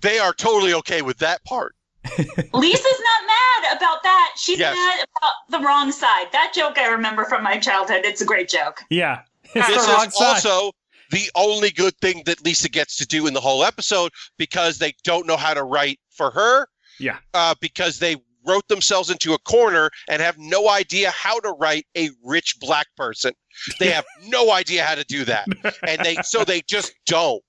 [0.00, 1.74] They are totally okay with that part.
[2.18, 4.32] Lisa's not mad about that.
[4.36, 4.74] She's Yes.
[4.74, 6.26] mad about the wrong side.
[6.32, 8.00] That joke I remember from my childhood.
[8.04, 8.80] It's a great joke.
[8.90, 9.20] Yeah.
[9.54, 10.26] It's this the wrong is side.
[10.26, 10.72] also
[11.10, 14.94] the only good thing that Lisa gets to do in the whole episode because they
[15.04, 16.68] don't know how to write for her.
[17.00, 17.18] Yeah.
[17.34, 18.16] Uh, because they
[18.48, 22.86] wrote themselves into a corner and have no idea how to write a rich black
[22.96, 23.32] person.
[23.78, 25.46] They have no idea how to do that.
[25.86, 27.42] And they so they just don't.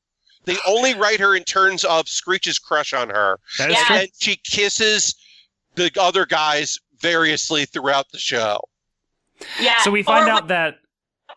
[0.46, 3.40] They only write her in terms of Screech's crush on her.
[3.58, 4.00] That is Yeah.
[4.00, 5.16] And she kisses
[5.76, 8.60] the other guys variously throughout the show.
[9.60, 9.80] Yeah.
[9.82, 10.76] So we find or out that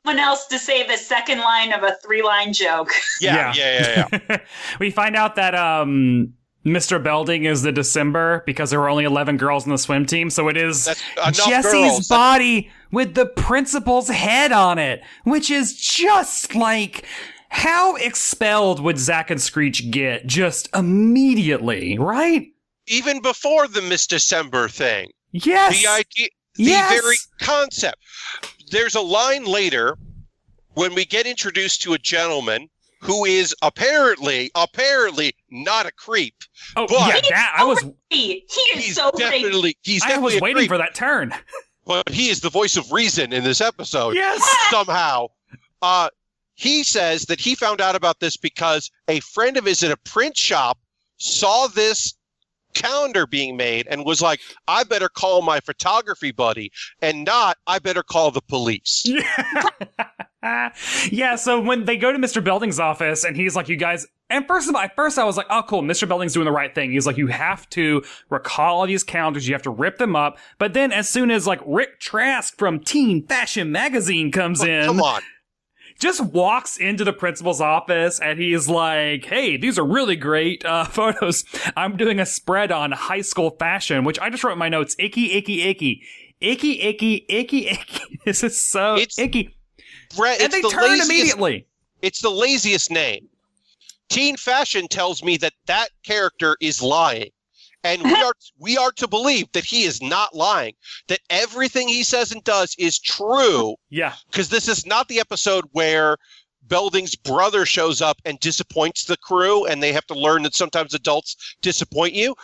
[0.05, 2.91] someone else to say the second line of a three-line joke.
[3.21, 4.39] Yeah, yeah, yeah, yeah.
[4.81, 7.03] we find out that um Mr.
[7.03, 10.49] Belding is the December because there were only 11 girls on the swim team, so
[10.49, 10.85] it is
[11.33, 12.09] Jessie's girls.
[12.09, 17.05] body with the principal's head on it, which is just like
[17.49, 22.47] how expelled would Zack and Screech get just immediately, right?
[22.87, 25.11] Even before the Miss December thing.
[25.33, 25.81] Yes.
[25.83, 27.01] the idea the Yes.
[27.01, 27.97] very concept
[28.71, 29.97] there's a line later
[30.75, 32.69] when we get introduced to a gentleman
[33.03, 36.35] who is apparently apparently not a creep
[36.77, 39.43] oh, but- yeah, that I was He, he is he's so great.
[39.43, 41.35] definitely he's I was a waiting creep, for that turn.
[41.87, 44.41] but he is the voice of reason in this episode Yes.
[44.71, 45.27] somehow
[45.83, 46.09] uh
[46.55, 49.97] he says that he found out about this because a friend of his at a
[49.99, 50.79] print shop
[51.17, 52.15] saw this
[52.75, 56.71] calendar being made and was like i better call my photography buddy
[57.03, 59.69] and not i better call the police yeah,
[61.37, 62.43] so when they go to Mr.
[62.43, 65.37] Belding's office and he's like, you guys, and first of all, at first I was
[65.37, 66.09] like, oh, cool, Mr.
[66.09, 66.91] Belding's doing the right thing.
[66.93, 70.39] He's like, you have to recall all these calendars, you have to rip them up.
[70.59, 74.87] But then as soon as like Rick Trask from Teen Fashion Magazine comes Oh, in,
[74.87, 75.23] Come on.
[76.01, 80.85] just walks into the principal's office and he's like, Hey, these are really great uh,
[80.87, 81.45] photos.
[81.77, 84.97] I'm doing a spread on high school fashion, which I just wrote in my notes.
[84.99, 86.03] Icky, icky, icky.
[86.41, 88.19] Icky, icky, icky, icky.
[88.25, 89.55] This is so It's- icky.
[90.17, 91.67] Brett, And it's they the turn laziest, immediately.
[92.03, 93.29] It's the laziest name.
[94.09, 97.31] Teen Fashion tells me that that character is lying.
[97.85, 100.75] And we are we are to believe that he is not lying.
[101.09, 104.15] That everything he says and does is true Yeah.
[104.31, 106.17] because this is not the episode where
[106.69, 110.95] Belding's brother shows up and disappoints the crew and they have to learn that sometimes
[110.95, 112.35] adults disappoint you.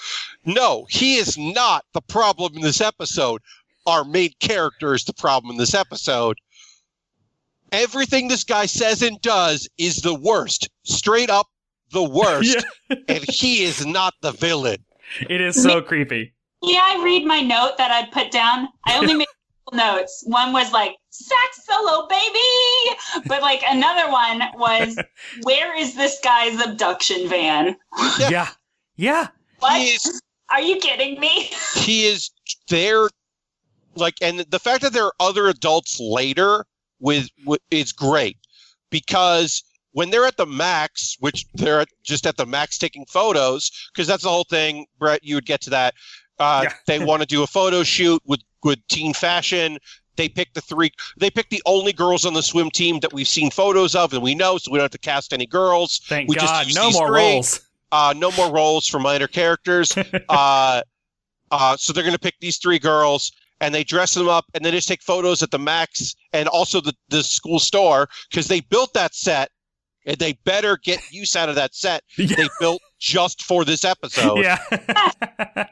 [0.45, 3.41] No, he is not the problem in this episode.
[3.87, 6.37] Our main character is the problem in this episode.
[7.73, 10.69] Everything this guy says and does is the worst.
[10.85, 11.47] Straight up
[11.93, 12.65] the worst.
[13.09, 14.85] and he is not the villain.
[15.29, 16.35] It is so creepy.
[16.63, 18.69] Yeah, I read my note that I put down.
[18.85, 19.27] I only made
[19.71, 20.23] couple notes.
[20.27, 24.99] One was like sax solo, baby, but like another one was
[25.43, 27.77] where is this guy's abduction van?
[28.19, 28.29] Yeah.
[28.31, 28.49] Yeah.
[28.97, 29.29] Yeah.
[29.61, 29.81] What?
[29.81, 31.51] He is Are you kidding me?
[31.75, 32.31] he is
[32.69, 33.09] there
[33.95, 36.65] like and the fact that there are other adults later
[37.01, 38.37] with, with is great
[38.91, 44.07] because when they're at the max which they're just at the max taking photos because
[44.07, 45.95] that's the whole thing brett you would get to that
[46.39, 46.73] uh, Yeah.
[46.87, 49.79] they want to do a photo shoot with with teen fashion
[50.17, 53.29] they pick the three they pick the only girls on the swim team that we've
[53.29, 56.29] seen photos of and we know so we don't have to cast any girls Thank
[56.29, 56.67] We just God.
[56.75, 57.21] No more three.
[57.23, 57.61] roles.
[57.93, 59.97] uh, no more roles for minor characters.
[60.29, 60.83] uh,
[61.51, 64.65] uh, so they're going to pick these three girls and they dress them up and
[64.65, 68.61] they just take photos at the Max and also the, the school store because they
[68.61, 69.51] built that set
[70.07, 72.37] and they better get use out of that set Yeah.
[72.37, 74.39] they built just for this episode.
[74.39, 74.59] Yeah.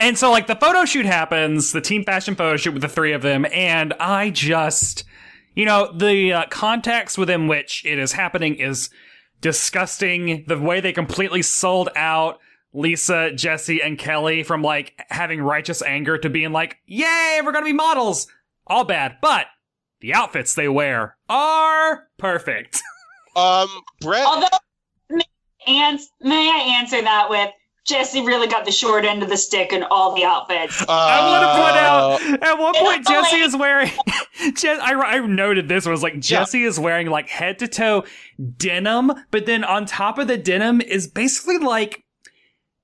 [0.00, 3.12] and so, like, the photo shoot happens, the teen fashion photo shoot with the three
[3.12, 5.04] of them, and I just,
[5.54, 8.90] you know, the uh, context within which it is happening is
[9.40, 10.44] disgusting.
[10.46, 12.40] The way they completely sold out
[12.76, 17.64] Lisa, Jesse, and Kelly from, like, having righteous anger to being like, yay, we're gonna
[17.64, 18.26] be models.
[18.66, 19.16] All bad.
[19.22, 19.46] But
[20.00, 22.80] the outfits they wear are perfect.
[23.36, 23.68] Um,
[24.00, 24.46] Brett, Although,
[25.10, 25.20] may,
[25.66, 27.50] ans- may I answer that with
[27.86, 30.80] Jesse really got the short end of the stick in all the outfits.
[30.80, 31.42] uh, I want
[32.22, 33.90] to point out at one point Jesse is wearing.
[34.54, 38.04] Je- I, I noted this was like Jesse is wearing like head to toe
[38.56, 42.02] denim, but then on top of the denim is basically like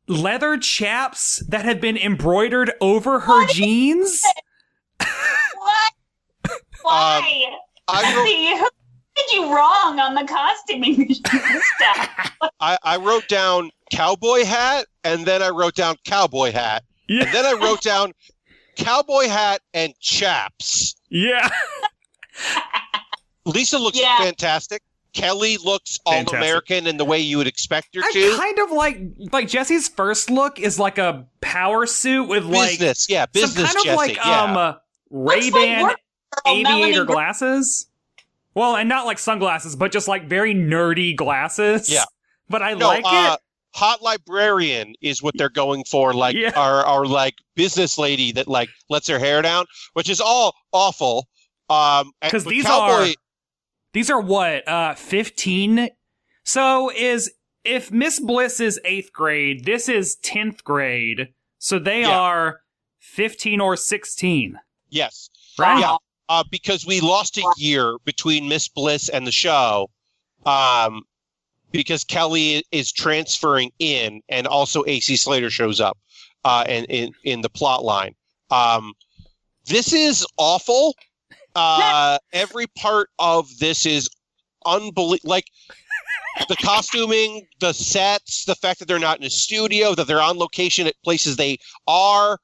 [0.09, 4.23] leather chaps that have been embroidered over her jeans.
[4.99, 5.93] what?
[6.49, 7.47] Um, Why?
[7.89, 8.69] I wrote, Jesse, who
[9.17, 11.13] did you wrong on the costuming
[11.77, 12.33] stuff?
[12.61, 17.33] I, I wrote down cowboy hat and then I wrote down cowboy hat Yeah, and
[17.35, 18.13] then I wrote down
[18.77, 20.95] cowboy hat and chaps.
[21.11, 21.49] yeah,
[23.45, 24.19] Lisa looks Yeah.
[24.19, 24.83] fantastic.
[25.15, 28.37] Kelly looks all American in the way you would expect her I to.
[28.37, 29.01] kind of like
[29.33, 33.67] like Jesse's first look is like a power suit with like business, yeah, some business
[33.67, 34.43] kind of Jesse, like yeah.
[34.43, 34.75] um uh,
[35.11, 35.97] Ray Looks like Ban work
[36.45, 37.87] girl Melanie aviator glasses.
[38.55, 41.91] Well, and not like sunglasses, but just like very nerdy glasses.
[41.91, 42.05] Yeah.
[42.49, 43.41] But I no, like uh, it.
[43.79, 46.13] hot librarian is what they're going for.
[46.13, 46.53] Like Yeah.
[46.57, 51.29] our our like business lady that like lets her hair down, which is all awful.
[51.71, 53.15] Um, 'Cause these cowboy, are-
[53.93, 55.91] These are what, uh, 15?
[56.45, 57.31] So is,
[57.65, 61.29] if Miss Bliss is 8th grade, this is 10th grade.
[61.59, 62.19] So they Yeah.
[62.19, 62.63] are
[62.99, 64.59] 15 or 16.
[64.89, 65.29] yes,
[65.59, 65.81] Right?
[65.81, 65.97] Yeah.
[66.29, 69.91] uh, because we lost a year between Miss Bliss and the show,
[70.47, 71.03] um,
[71.71, 75.99] because Kelly is transferring in, and also AC Slater shows up,
[76.45, 78.15] uh, and in in the plot line.
[78.51, 78.95] Um,
[79.67, 80.95] this is awful.
[81.55, 84.09] Uh, every part of this is
[84.65, 85.31] unbelievable.
[85.31, 85.47] Like
[86.49, 90.39] the costuming, the sets, the fact that they're not in a studio, that they're on
[90.39, 92.39] location at places they are.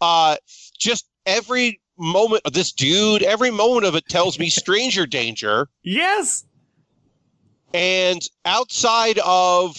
[0.00, 0.36] Uh,
[0.78, 5.68] just every moment of this dude, every moment of it tells me stranger danger.
[5.82, 6.44] Yes!
[7.74, 9.76] And outside of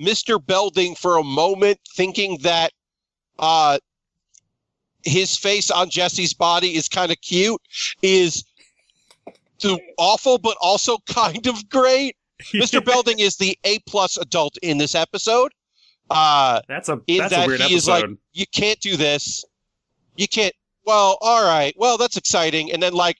[0.00, 0.44] Mr.
[0.44, 2.72] Belding for a moment thinking that
[3.38, 3.78] uh,
[5.04, 7.60] his face on Jesse's body is kind of cute
[8.02, 8.44] is
[9.58, 12.16] too awful, but also kind of great.
[12.52, 12.84] Mr.
[12.84, 15.52] Belding is the A plus adult in this episode.
[16.10, 19.44] Uh, That's a, in that's a that weird he is like, you can't do this.
[20.16, 20.54] You can't.
[20.86, 21.74] Well, all right.
[21.76, 22.72] Well, that's exciting.
[22.72, 23.18] And then like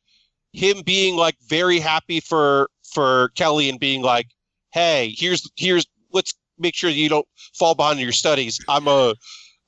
[0.55, 4.29] him being like very happy for for Kelly and being like,
[4.73, 8.59] "Hey, here's here's let's make sure you don't fall behind in your studies.
[8.69, 9.15] I'm a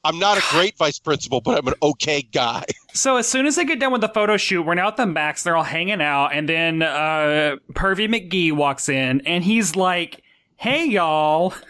[0.05, 3.55] I'm not a great vice principal, but I'm an okay guy." So as soon as
[3.55, 5.45] they get done with the photo shoot, we're now at the max.
[5.45, 10.23] They're all hanging out, and then uh, Pervy McGee walks in, and he's like,
[10.57, 11.55] "Hey, y'all."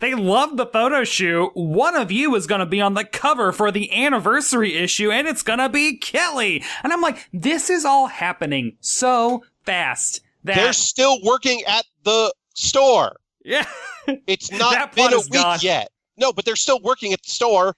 [0.00, 1.52] They love the photo shoot.
[1.54, 5.28] One of you is going to be on the cover for the anniversary issue, and
[5.28, 6.62] it's going to be Kelly.
[6.82, 12.34] And I'm like, this is all happening so fast that They're still working at the
[12.54, 13.16] store.
[13.44, 13.64] yeah,
[14.26, 15.58] It's not been a week gone.
[15.62, 15.90] yet.
[16.20, 17.74] No, but they're still working at the store.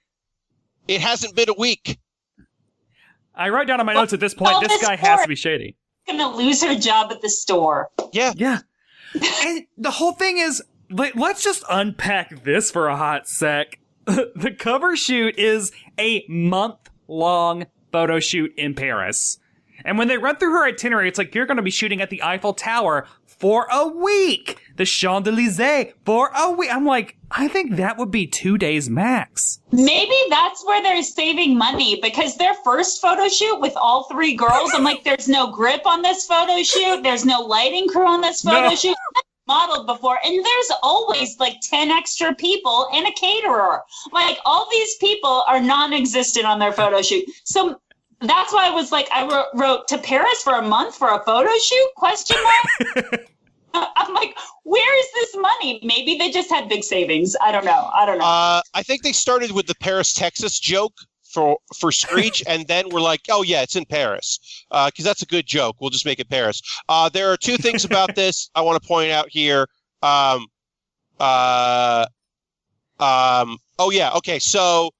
[0.87, 1.97] It hasn't been a week.
[3.33, 5.35] I write down on my notes at this point, this this guy has to be
[5.35, 5.75] shady.
[6.05, 7.89] Gonna lose her job at the store.
[8.11, 8.33] Yeah.
[8.35, 8.59] Yeah.
[9.15, 13.79] and the whole thing is, like, let's just unpack this for a hot sec.
[14.05, 19.39] the cover shoot is a month long photo shoot in Paris.
[19.85, 22.09] And when they run through her itinerary, it's like you're going to be shooting at
[22.09, 26.69] the Eiffel Tower for a week, the Champs Elysees for a week.
[26.73, 29.59] I'm like, I think that would be two days max.
[29.71, 34.71] Maybe that's where they're saving money because their first photo shoot with all three girls,
[34.73, 37.03] I'm like, there's no grip on this photo shoot.
[37.03, 38.75] There's no lighting crew on this photo No.
[38.75, 38.95] shoot.
[39.45, 43.81] Modeled before, and there's always like 10 extra people and a caterer.
[44.13, 47.25] Like, all these people are non existent on their photo shoot.
[47.43, 47.77] So
[48.21, 51.21] that's why I was like, I wrote, wrote to Paris for a month for a
[51.25, 51.87] photo shoot?
[51.97, 53.25] Question mark.
[53.95, 55.79] I'm like, where is this money?
[55.83, 57.35] Maybe they just had big savings.
[57.41, 57.89] I don't know.
[57.93, 58.25] I don't know.
[58.25, 60.93] Uh, I think they started with the Paris, Texas joke
[61.23, 65.25] for for Screech, and then we're like, oh yeah, it's in Paris because that's a
[65.25, 65.77] good joke.
[65.79, 66.61] We'll just make it Paris.
[66.87, 69.67] Uh, there are two things about this I want to point out here.
[70.01, 70.47] Um,
[71.19, 72.05] uh,
[72.99, 74.39] um, oh yeah, okay.
[74.39, 74.91] So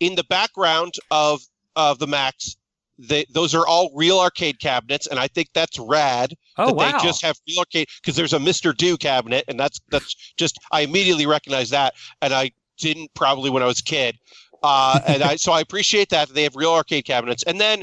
[0.00, 1.42] in the background of
[1.76, 2.56] of the Max,
[2.98, 6.92] they, those are all real arcade cabinets, and I think that's rad Oh, that wow.
[6.92, 8.76] they just have real arcade because there's a Mr.
[8.76, 13.62] Do cabinet, and that's that's just I immediately recognize that, and I didn't probably when
[13.62, 14.16] I was a kid,
[14.62, 17.82] uh, and I so I appreciate that, that they have real arcade cabinets, and then,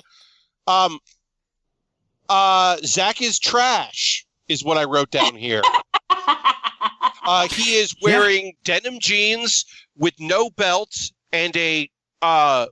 [0.68, 1.00] um,
[2.30, 5.62] uh, Zach is trash is what I wrote down here.
[7.24, 8.18] Uh, he is Yeah.
[8.18, 9.64] wearing denim jeans
[9.96, 11.88] with no belt and a
[12.24, 12.66] uh,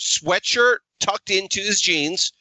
[0.00, 2.32] sweatshirt tucked into his jeans,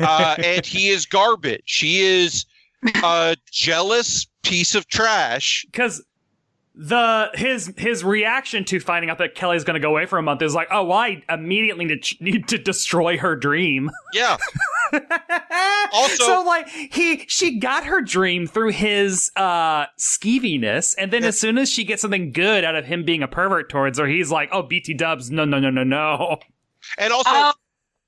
[0.00, 1.78] uh, and he is garbage.
[1.80, 2.44] He is
[3.02, 5.64] a jealous piece of trash.
[5.70, 6.02] because
[6.78, 10.22] the his his reaction to finding out that Kelly's going to go away for a
[10.22, 13.90] month is like, oh, well, I immediately need to, need to destroy her dream.
[14.12, 14.36] Yeah,
[15.92, 21.38] Also- so like he she got her dream through his uh skeeviness, and then as
[21.40, 24.30] soon as she gets something good out of him being a pervert towards her, he's
[24.30, 26.38] like, oh, BT Dubs, no, no, no, no, no.
[26.98, 27.52] and also Oh,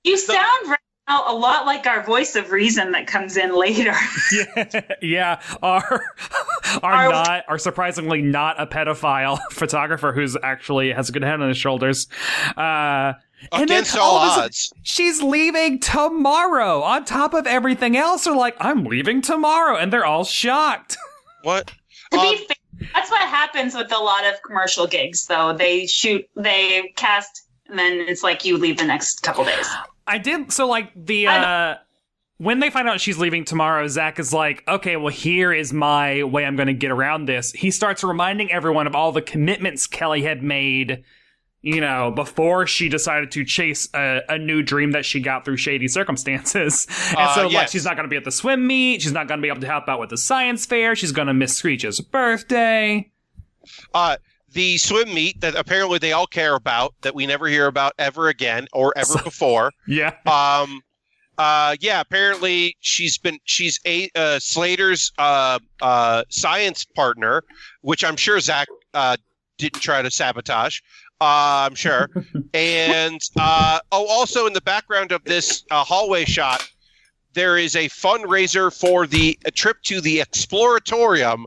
[0.09, 0.78] you sound right
[1.09, 3.94] now a lot like our voice of reason that comes in later.
[4.32, 6.02] yeah, yeah, are
[6.82, 11.40] are Are- not are surprisingly not a pedophile photographer who's actually has a good head
[11.40, 12.09] on his shoulders.
[12.56, 13.14] Uh,
[13.52, 14.72] and then against all all of a odds.
[14.82, 16.82] she's leaving tomorrow.
[16.82, 20.96] On top of everything else, they're like, "I'm leaving tomorrow," and they're all shocked.
[21.42, 21.72] What?
[22.11, 25.52] to Um, be fair, that's what happens with a lot of commercial gigs, though.
[25.52, 29.68] They shoot, they cast, and then it's like you leave the next couple days.
[30.09, 31.78] I did so like the I uh
[32.38, 36.22] when they find out she's leaving tomorrow, Zach is like, okay, well, here is my
[36.22, 37.50] way I'm going to get around this.
[37.50, 41.02] He starts reminding everyone of all the commitments Kelly had made,
[41.62, 45.56] you know, before she decided to chase a, a new dream that she got through
[45.56, 46.86] shady circumstances.
[47.11, 47.72] And Uh, so, like, yes.
[47.72, 49.02] she's not going to be at the swim meet.
[49.02, 50.94] She's not going to be able to help out with the science fair.
[50.94, 53.11] She's going to miss Screech's birthday.
[53.92, 54.16] Uh,
[54.53, 58.28] the swim meet that apparently they all care about that we never hear about ever
[58.28, 59.72] again or ever before.
[59.86, 60.14] Yeah.
[60.26, 60.82] Um,
[61.38, 67.44] uh, yeah, apparently she's been she's a uh, Slater's uh, uh, science partner,
[67.80, 69.16] which I'm sure Zach uh,
[69.57, 70.80] didn't try to sabotage.
[71.20, 72.11] Uh, I'm sure.
[72.55, 76.68] and uh, oh, also in the background of this uh, hallway shot,
[77.35, 81.45] there is a fundraiser for the a trip to the Exploratorium.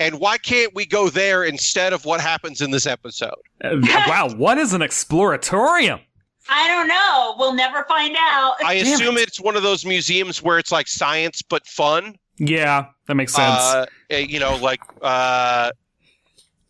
[0.00, 3.34] And why can't we go there instead of what happens in this episode?
[3.62, 6.00] Uh, wow, what is an exploratorium?
[6.48, 7.34] I don't know.
[7.38, 8.56] We'll never find out.
[8.64, 12.16] I Damn assume it's one of those museums where it's like science but fun.
[12.36, 13.60] Yeah, that makes sense.
[13.60, 15.70] Uh, eh, you know, like uh,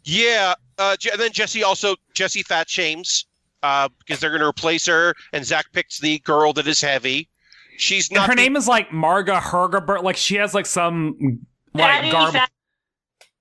[0.04, 0.54] yeah.
[0.78, 3.26] Uh, Je- and then Jesse also Jesse fat shames
[3.62, 7.28] uh, because they're going to replace her, and Zach picks the girl that is heavy.
[7.76, 8.26] She's not.
[8.28, 10.02] her the- name is like Marga Hergerbert.
[10.02, 11.40] Like she has like some
[11.74, 12.50] like Fatty, garb, fat-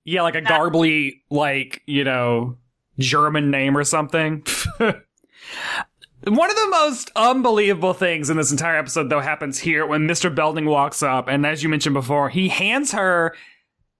[0.04, 2.58] yeah, like a Fat- garbly like you know
[2.98, 4.44] German name or something.
[6.26, 10.34] One of the most unbelievable things in this entire episode, though, happens here when Mr.
[10.34, 13.36] Belding walks up, and as you mentioned before, he hands her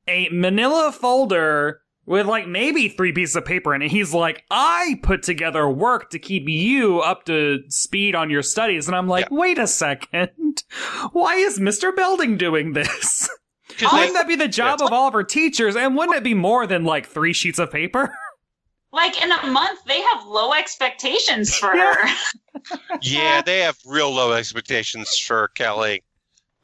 [0.09, 3.91] a manila folder with like maybe three pieces of paper in it.
[3.91, 8.87] He's like, I put together work to keep you up to speed on your studies.
[8.89, 9.37] And I'm like, Yeah.
[9.39, 10.31] wait a second.
[11.13, 11.95] Why is Mr.
[11.95, 13.29] Belding doing this?
[13.83, 15.75] Wouldn't that be the job of all of our teachers?
[15.75, 18.15] And wouldn't it be more than like three sheets of paper?
[18.93, 21.95] Like in a month, they have low expectations for Yeah.
[21.97, 22.79] her.
[23.03, 26.05] yeah, they have real low expectations for Kelly.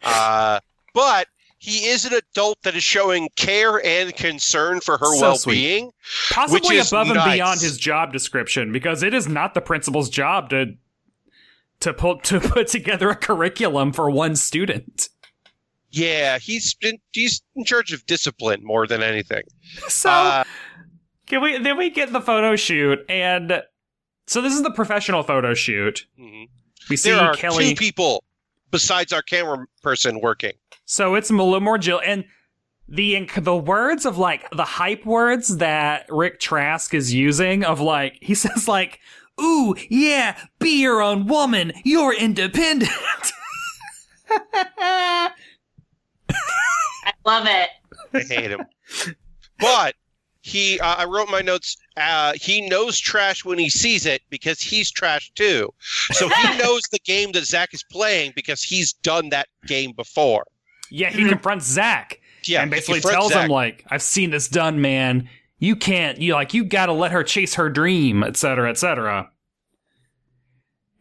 [0.01, 0.61] Uh,
[0.95, 1.26] but
[1.63, 5.91] he is an adult that is showing care and concern for her So well-being.
[6.31, 10.49] Possibly is above and beyond his job description, because it is not the principal's job
[10.51, 10.75] to
[11.81, 15.11] to put to put together a curriculum for one student.
[15.91, 19.43] Yeah, he's been he's in charge of discipline more than anything.
[19.89, 20.45] So Uh,
[21.27, 23.63] can we then we get the photo shoot and
[24.27, 26.07] so this is the professional photo shoot.
[26.19, 26.49] mhm.
[26.89, 27.71] We see there are Kelly.
[27.71, 28.25] two people
[28.71, 30.53] besides our camera person working.
[30.85, 32.25] So it's a little more Jill and
[32.89, 38.18] the the words of like the hype words that Rick Trask is using of like
[38.21, 38.99] he says like
[39.41, 42.91] ooh yeah be your own woman you're independent.
[44.29, 45.33] I
[47.25, 47.71] love it.
[48.12, 48.64] I hate him.
[49.59, 49.95] but
[50.43, 51.76] he, uh, I wrote my notes.
[51.97, 55.68] Uh, he knows trash when he sees it because he's trash too.
[56.12, 60.45] So he knows the game that Zach is playing because he's done that game before.
[60.91, 63.45] yeah, he confronts Zach Yeah, and basically tells Zach.
[63.45, 65.28] him like I've seen this done man.
[65.59, 69.30] You can't you like you got to let her chase her dream, etc., etc.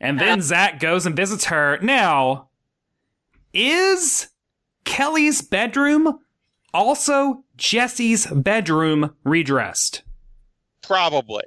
[0.01, 1.77] And then Zach goes and visits her.
[1.81, 2.49] Now,
[3.53, 4.29] is
[4.85, 6.19] Kelly's bedroom
[6.73, 10.01] also Jesse's bedroom redressed?
[10.81, 11.43] Probably.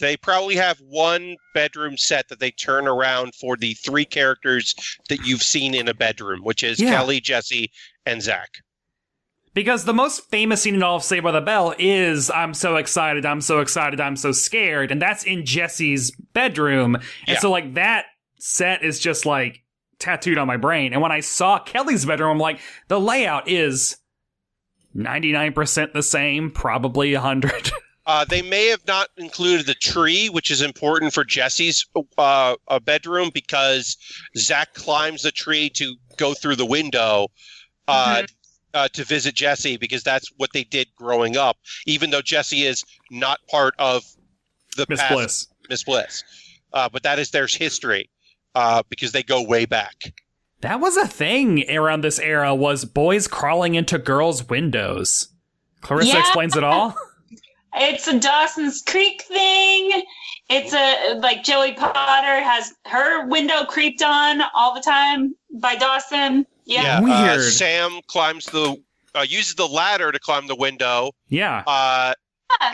[0.00, 4.74] They probably have one bedroom set that they turn around for the three characters
[5.08, 6.90] that you've seen in a bedroom, which is Yeah.
[6.92, 7.72] Kelly, Jesse,
[8.06, 8.48] and Zach.
[9.54, 12.76] Because the most famous scene in all of Saved by the Bell is I'm so
[12.76, 14.92] excited, I'm so excited, I'm so scared.
[14.92, 16.94] And that's in Jesse's bedroom.
[16.94, 17.38] And Yeah.
[17.40, 18.06] so, like, that
[18.38, 19.64] set is just like
[19.98, 20.92] tattooed on my brain.
[20.92, 23.96] And when I saw Kelly's bedroom, I'm like, the layout is
[24.98, 27.70] 99% the same, probably 100.
[28.08, 31.84] Uh, they may have not included the tree, which is important for Jesse's
[32.16, 33.98] uh, uh, bedroom because
[34.34, 37.28] Zach climbs the tree to go through the window
[37.86, 38.22] uh,
[38.72, 41.58] uh, to visit Jesse because that's what they did growing up.
[41.86, 44.04] Even though Jesse is not part of
[44.78, 45.46] the Miss past- Bliss.
[45.68, 46.24] Miss Bliss,
[46.72, 48.08] uh, but that is their history
[48.54, 50.14] uh, because they go way back.
[50.60, 55.28] That was a thing around this era was boys crawling into girls' windows.
[55.80, 56.20] Clarissa Yeah.
[56.20, 56.96] explains it all.
[57.80, 60.02] It's a Dawson's Creek thing.
[60.48, 66.46] It's a like Joey Potter has her window creeped on all the time by Dawson.
[66.64, 66.98] Yeah.
[66.98, 67.52] Uh, Weird.
[67.52, 68.74] Sam climbs the
[69.14, 71.12] uh, uses the ladder to climb the window.
[71.28, 71.62] Yeah.
[71.66, 72.14] Uh,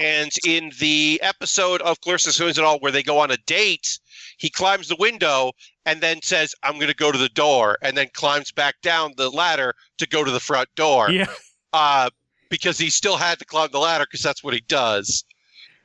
[0.00, 3.98] and in the episode of Clarissa Explains It All where they go on a date,
[4.36, 5.52] he climbs the window
[5.86, 9.14] and then says, I'm going to go to the door, and then climbs back down
[9.16, 11.10] the ladder to go to the front door.
[11.10, 11.26] Yeah.
[11.72, 12.10] Uh,
[12.50, 15.24] because he still had to climb the ladder because that's what he does.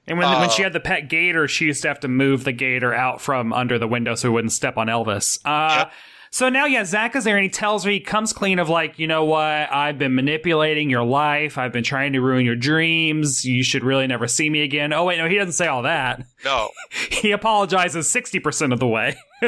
[0.07, 2.43] And when, when Uh, she had the pet gator, she used to have to move
[2.43, 5.39] the gator out from under the window so he wouldn't step on Elvis.
[5.45, 5.91] Uh, Yep.
[6.31, 8.99] So now, yeah, Zach is there and he tells her, he comes clean of like,
[8.99, 9.41] you know what?
[9.71, 11.57] I've been manipulating your life.
[11.57, 13.43] I've been trying to ruin your dreams.
[13.45, 14.93] You should really never see me again.
[14.93, 16.23] Oh, wait, no, he doesn't say all that.
[16.45, 16.69] No.
[17.11, 19.17] He apologizes 60% of the way.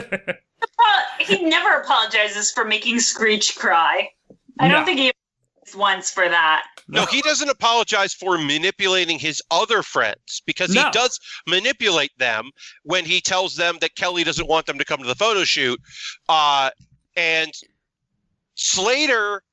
[0.84, 4.08] Uh, he never apologizes for making Screech cry.
[4.60, 4.76] I No.
[4.76, 5.21] don't think he apologized
[5.76, 6.64] once for that.
[6.88, 10.86] No, he doesn't apologize for manipulating his other friends because No.
[10.86, 12.52] he does manipulate them
[12.84, 15.80] when he tells them that Kelly doesn't want them to come to the photo shoot.
[16.28, 16.70] Uh,
[17.16, 17.52] and
[18.56, 19.44] Slater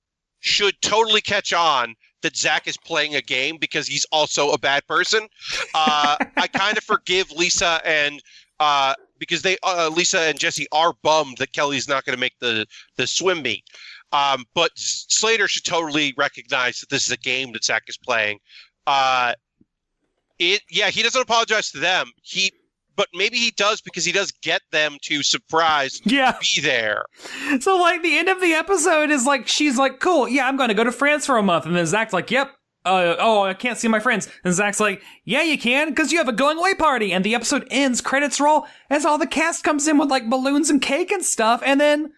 [0.41, 4.87] should totally catch on that Zach is playing a game because he's also a bad
[4.87, 5.29] person.
[5.75, 8.21] Uh, I kind of forgive Lisa and
[8.61, 12.39] uh, because they uh, Lisa and Jesse are bummed that Kelly's not going to make
[12.41, 12.67] the
[12.97, 13.65] the swim meet.
[14.13, 18.39] Um, but Slater should totally recognize that this is a game that Zach is playing.
[18.87, 19.35] Uh,
[20.39, 22.11] it yeah, he doesn't apologize to them.
[22.23, 22.53] He
[22.99, 26.37] but maybe he does because he does get them to surprise yeah.
[26.41, 27.05] be there.
[27.61, 30.69] So, like, the end of the episode is like, she's like, cool, yeah, I'm going
[30.69, 31.65] to go to France for a month.
[31.65, 32.51] And then Zach's like, yep.
[32.85, 34.29] Uh, oh, I can't see my friends.
[34.43, 37.13] And Zach's like, yeah, you can, because you have a going away party.
[37.13, 40.69] And the episode ends, credits roll, as all the cast comes in with like balloons
[40.69, 41.63] and cake and stuff.
[41.65, 42.13] And then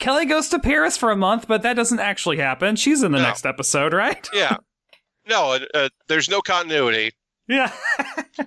[0.00, 2.74] Kelly goes to Paris for a month, but that doesn't actually happen.
[2.74, 3.24] She's in the No.
[3.24, 4.28] next episode, right?
[4.34, 4.56] Yeah.
[5.28, 7.12] No, uh, uh, there's no continuity.
[7.46, 7.70] Yeah.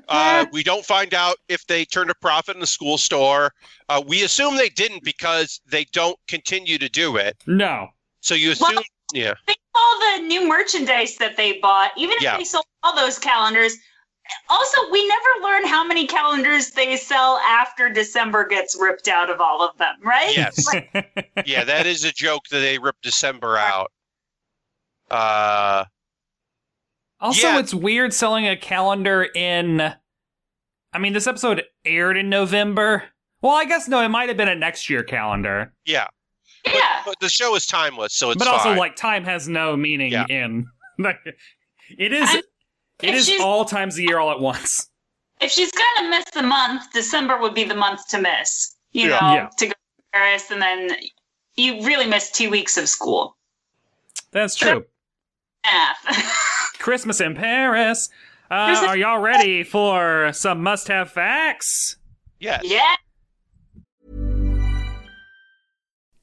[0.09, 3.51] Uh, we don't find out if they turned a profit in the school store.
[3.89, 7.37] Uh, we assume they didn't because they don't continue to do it.
[7.45, 7.87] no.
[8.21, 8.83] So you assume, Well-
[9.13, 12.37] yeah, Think of all the new merchandise that they bought, even if Yeah.
[12.37, 13.75] they sold all those calendars.
[14.49, 19.41] Also, we never learn how many calendars they sell after December gets ripped out of
[19.41, 20.35] all of them, right?
[20.35, 20.65] yes,
[21.45, 21.63] yeah.
[21.63, 23.91] That is a joke that they rip December out.
[25.11, 25.85] Uh,
[27.19, 27.59] Also, Yeah.
[27.59, 29.79] it's weird selling a calendar in.
[30.95, 33.03] I mean, this episode aired in November.
[33.41, 35.73] Well, I guess no, it might have been a next year calendar.
[35.85, 36.07] yeah.
[36.63, 37.01] But, Yeah.
[37.05, 38.77] but the show is timeless, so it's but also, fine.
[38.77, 40.25] like, time has no meaning Yeah.
[40.29, 40.67] in.
[40.99, 41.17] Like,
[41.97, 42.29] it is.
[42.29, 42.43] I-
[43.01, 44.89] It if is all times a year, all at once.
[45.41, 48.75] If she's gonna miss a month, December would be the month to miss.
[48.91, 49.19] You Yeah.
[49.19, 49.49] know, Yeah.
[49.57, 50.95] to go to Paris, and then
[51.55, 53.35] you really miss two weeks of school.
[54.31, 54.85] That's true.
[55.65, 56.73] Math.
[56.79, 58.09] Christmas in Paris.
[58.51, 61.97] Uh, are y'all ready for some must-have facts?
[62.39, 62.61] yes.
[62.63, 62.95] yeah.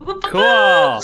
[0.00, 1.02] Cool.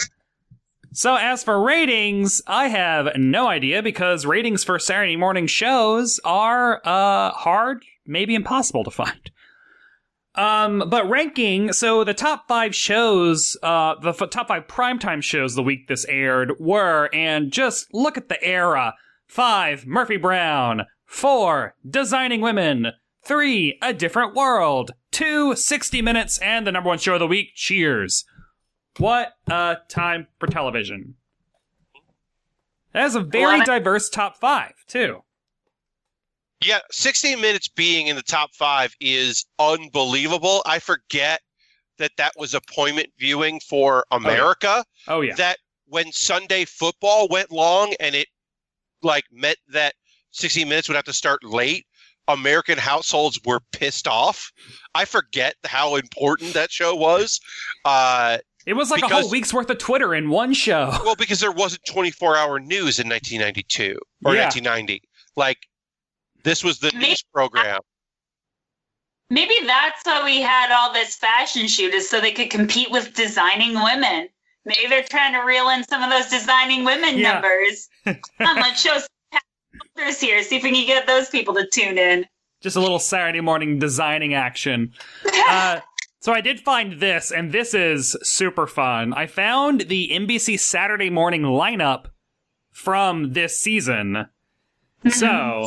[0.92, 6.80] So, as for ratings, I have no idea because ratings for Saturday morning shows are
[6.84, 9.30] uh, hard, maybe impossible to find.
[10.36, 15.54] Um, but ranking, so the top five shows, uh, the f- top five primetime shows
[15.54, 18.94] the week this aired were, and just look at the era.
[19.26, 20.86] Five, Murphy Brown.
[21.04, 22.88] Four, Designing Women.
[23.22, 24.92] Three, A Different World.
[25.10, 28.24] Two, 60 Minutes, and the number one show of the week, Cheers.
[28.98, 31.14] What a time for television.
[32.92, 35.22] That is a very diverse top five, too.
[36.64, 40.62] Yeah, 60 Minutes being in the top five is unbelievable.
[40.64, 41.40] I forget
[41.98, 44.84] that that was appointment viewing for America.
[45.08, 45.34] Oh, yeah.
[45.34, 48.28] That when Sunday football went long and it
[49.02, 49.94] like meant that
[50.30, 51.86] 60 Minutes would have to start late,
[52.28, 54.50] American households were pissed off.
[54.94, 57.40] I forget how important that show was.
[57.84, 60.90] Uh, It was like a whole week's worth of Twitter in one show.
[61.04, 64.42] well, because there wasn't 24 hour news in 1992 or Yeah.
[64.44, 65.02] 1990.
[65.36, 65.58] Like,
[66.42, 67.80] this was the Maybe- news program.
[69.30, 73.12] Maybe that's why we had all this fashion shoot is so they could compete with
[73.14, 74.28] designing women.
[74.64, 77.32] Maybe they're trying to reel in some of those designing women Yeah.
[77.34, 77.88] numbers.
[78.04, 79.40] Come on, let's show some
[79.96, 80.42] numbers here.
[80.44, 82.24] See if we can get those people to tune in.
[82.62, 84.92] Just a little Saturday morning designing action.
[85.48, 85.78] Uh,
[86.20, 89.12] so I did find this, and this is super fun.
[89.14, 92.06] I found the NBC Saturday morning lineup
[92.72, 94.26] from this season.
[95.08, 95.66] So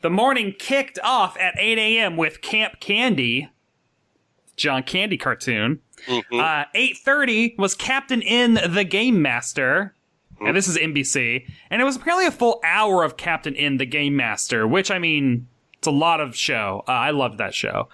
[0.00, 2.16] the morning kicked off at 8 a.m.
[2.16, 3.50] with Camp Candy,
[4.56, 5.80] John Candy cartoon.
[6.06, 6.22] Mhm.
[6.40, 9.94] Uh, 8.30 was Captain N: The Game Master.
[10.38, 11.46] And this is NBC.
[11.70, 14.98] And it was apparently a full hour of Captain N: The Game Master, which, I
[14.98, 15.48] mean,
[15.78, 16.84] it's a lot of show.
[16.86, 17.88] Uh, I loved that show.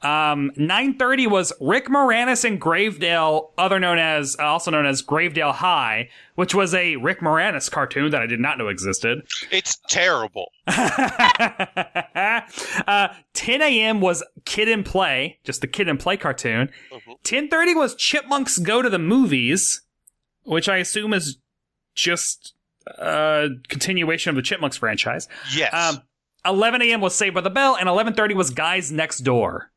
[0.00, 5.52] Um, 9.30 was Rick Moranis in Gravedale, other known as, uh, also known as Gravedale
[5.52, 9.22] High, which was a Rick Moranis cartoon that I did not know existed.
[9.50, 10.52] It's terrible.
[10.68, 12.40] uh,
[13.34, 14.00] 10 a.m.
[14.00, 16.70] was Kid and Play, just the Kid and Play cartoon.
[17.24, 19.80] 10:30 was Chipmunks Go to the Movies,
[20.44, 21.38] which I assume is
[21.94, 22.54] just
[22.86, 25.26] a continuation of the Chipmunks franchise.
[25.54, 25.74] Yes.
[25.74, 26.02] Um,
[26.44, 27.00] 11 a.m.
[27.00, 29.72] was Saved by the Bell, and 11:30 was Guys Next Door.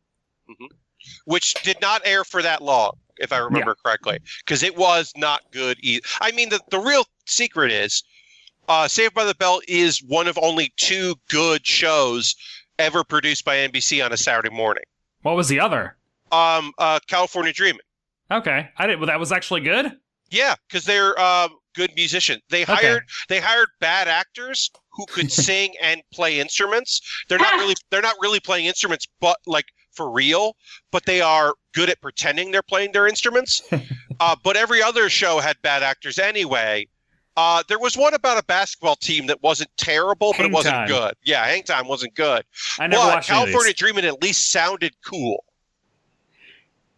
[1.26, 5.42] Which did not air for that long, if I remember correctly, because it was not
[5.52, 5.78] good.
[5.82, 6.06] Either.
[6.20, 8.04] I mean, the, the real secret is
[8.70, 12.36] uh, Saved by the Bell is one of only two good shows
[12.80, 14.84] ever produced by NBC on a Saturday morning.
[15.24, 15.98] What was the other?
[16.32, 17.82] Um, uh, California Dreaming.
[18.32, 19.00] Okay, I did.
[19.00, 19.92] Well, that was actually good.
[20.30, 22.42] Yeah, because they're um, good musicians.
[22.50, 22.74] They Okay.
[22.74, 27.02] hired they hired bad actors who could sing and play instruments.
[27.28, 30.56] They're not really they're not really playing instruments, but like for real.
[30.92, 33.62] But they are good at pretending they're playing their instruments.
[34.20, 36.88] uh, but every other show had bad actors anyway.
[37.38, 40.88] Uh, there was one about a basketball team that wasn't terrible, but it wasn't Time.
[40.88, 41.14] good.
[41.24, 42.44] Yeah, Hang Time wasn't good.
[42.78, 43.54] I never but watched any of these.
[43.54, 45.46] California Dreaming at least sounded cool.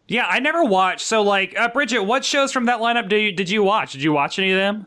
[0.08, 1.06] Yeah, I never watched.
[1.06, 3.92] So, like, uh, Bridget, what shows from that lineup did you, did you watch?
[3.92, 4.86] Did you watch any of them?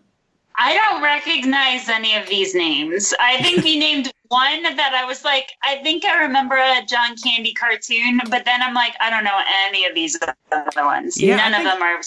[0.57, 3.13] I don't recognize any of these names.
[3.19, 7.15] I think you named one that I was like, I think I remember a John
[7.23, 10.17] Candy cartoon, but then I'm like, I don't know any of these
[10.51, 11.21] other ones.
[11.21, 12.01] Yeah, None I of them are.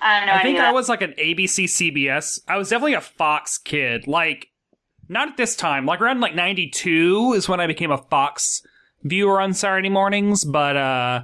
[0.00, 0.34] I don't know.
[0.34, 2.40] I think I was like an ABC CBS.
[2.48, 4.08] I was definitely a Fox kid.
[4.08, 4.48] Like,
[5.08, 5.86] not at this time.
[5.86, 8.62] Like around like '92 is when I became a Fox
[9.02, 10.44] viewer on Saturday mornings.
[10.44, 11.20] But uh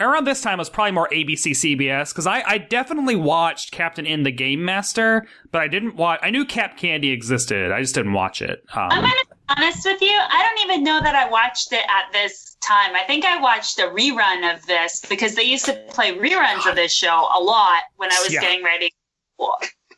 [0.00, 4.06] around this time, I was probably more ABC CBS because I, I definitely watched Captain
[4.06, 6.20] N: The Game Master, but I didn't watch.
[6.22, 7.72] I knew Camp Candy existed.
[7.72, 8.62] I just didn't watch it.
[8.74, 10.08] I'm Um, gonna be honest with you.
[10.18, 12.94] I don't even know that I watched it at this time.
[12.94, 16.74] I think I watched a rerun of this because they used to play reruns of
[16.76, 18.40] this show a lot when I was Yeah.
[18.40, 18.92] getting ready.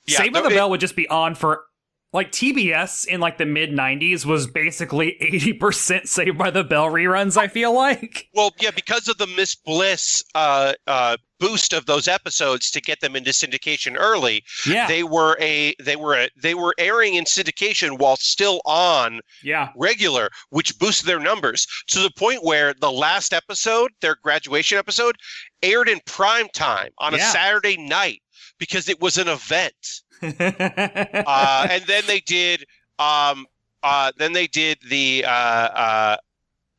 [0.07, 1.65] Yeah, Saved the Bell would just be on for
[2.13, 7.37] like TBS in like the mid '90s was basically 80% Saved by the Bell reruns.
[7.37, 8.29] I feel like.
[8.35, 13.01] Well, yeah, because of the Miss Bliss uh, uh, boost of those episodes to get
[13.01, 14.87] them into syndication early, Yeah.
[14.89, 19.71] they were a they were a, they were airing in syndication while still on yeah.
[19.77, 25.17] regular, which boosted their numbers to the point where the last episode, their graduation episode,
[25.63, 28.21] aired in prime time on a Saturday night
[28.59, 29.75] because it was an event.
[31.27, 32.65] Uh, and then they did
[32.99, 33.47] um,
[33.83, 36.17] uh, then they did the uh, uh,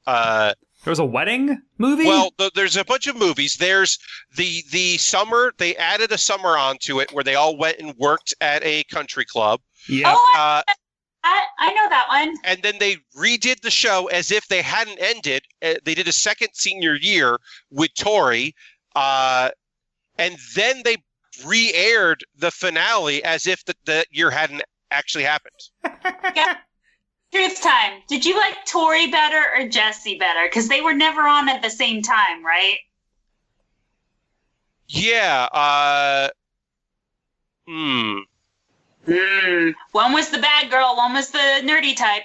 [0.07, 2.05] uh, there was a wedding movie.
[2.05, 3.57] well, th- there's a bunch of movies.
[3.57, 3.99] There's
[4.35, 5.53] the the summer.
[5.57, 9.25] They added a summer onto it where they all went and worked at a country
[9.25, 10.13] club, yeah.
[10.15, 10.73] Oh, uh,
[11.23, 12.35] I, I know that one.
[12.43, 15.43] and then they redid the show as if they hadn't ended.
[15.61, 17.39] Uh, they did a second senior year
[17.69, 18.55] with Tori,
[18.95, 19.49] uh,
[20.17, 20.97] and then they
[21.45, 25.55] re-aired the finale as if the, the year hadn't actually happened.
[27.31, 28.01] Truth time.
[28.09, 30.47] Did you like Tori better or Jesse better?
[30.47, 32.77] Because they were never on at the same time, right?
[34.89, 35.47] Yeah.
[35.53, 36.29] Uh,
[37.65, 38.17] hmm.
[39.07, 39.73] Mm.
[39.93, 42.23] One was the bad girl, one was the nerdy type,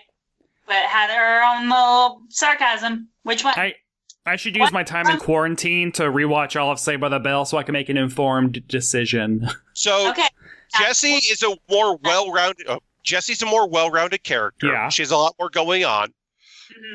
[0.67, 3.09] but had her own little sarcasm.
[3.23, 3.55] Which one?
[3.57, 3.75] I
[4.27, 7.45] I should use my time in quarantine to rewatch all of Saved by the Bell
[7.45, 9.49] so I can make an informed decision.
[9.79, 10.27] So okay.
[10.79, 12.67] Jesse is a more well-rounded.
[12.67, 14.69] Uh, Jesse's a more well-rounded character.
[14.69, 14.89] Yeah.
[14.89, 16.15] She has a lot more going on.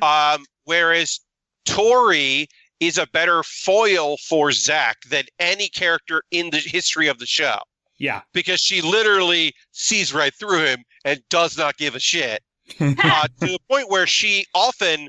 [0.01, 0.36] Mhm.
[0.36, 1.19] Um, whereas
[1.65, 2.47] Tori
[2.79, 7.59] is a better foil for Zach than any character in the history of the show
[7.99, 8.21] yeah.
[8.34, 12.41] because she literally sees right through him and does not give a shit.
[12.79, 15.07] uh, to the point where she often,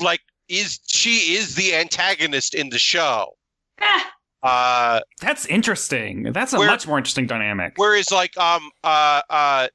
[0.00, 3.36] like, is she is the antagonist in the show.
[3.80, 4.10] Ah,
[4.42, 6.24] Uh, That's interesting.
[6.32, 7.74] That's a Where- much more interesting dynamic.
[7.76, 9.68] Whereas, like, um, uh, uh,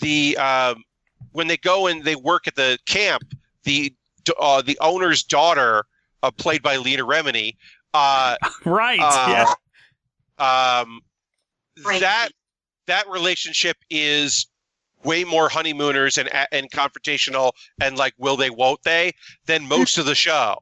[0.00, 0.82] the um,
[1.32, 3.22] when they go and they work at the camp,
[3.64, 3.94] the
[4.40, 5.84] uh, the owner's daughter,
[6.22, 7.54] uh, played by Leah Remini,
[7.94, 8.98] uh, right.
[9.00, 9.54] uh,
[10.38, 10.80] yeah.
[10.80, 11.00] um,
[11.84, 12.00] Right.
[12.00, 12.30] that
[12.86, 14.46] that relationship is
[15.04, 19.12] way more honeymooners and and confrontational and like will they won't they
[19.46, 20.58] than most of the show.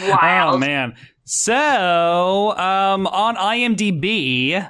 [0.00, 0.54] wild.
[0.54, 0.94] Oh man.
[1.24, 4.68] So, um, on IMDb,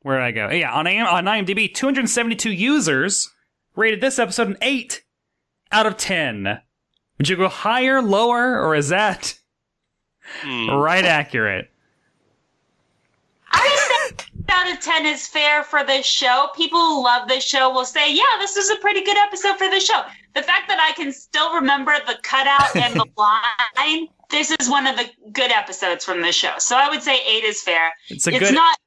[0.00, 0.50] where did I go?
[0.50, 3.30] Yeah, on IM- on IMDb, 272 users
[3.76, 5.02] rated this episode an eight
[5.70, 6.60] out of ten.
[7.18, 9.38] Would you go higher, lower, or is that
[10.40, 10.70] Hmm.
[10.70, 11.70] right accurate?
[14.48, 16.48] I think out of 10 is fair for this show.
[16.56, 19.68] People who love this show will say, yeah, this is a pretty good episode for
[19.68, 20.02] the show.
[20.34, 24.86] The fact that I can still remember the cutout and the line, this is one
[24.86, 26.54] of the good episodes from the show.
[26.58, 27.92] So I would say 8 is fair.
[28.08, 28.54] It's a it's good.
[28.54, 28.78] not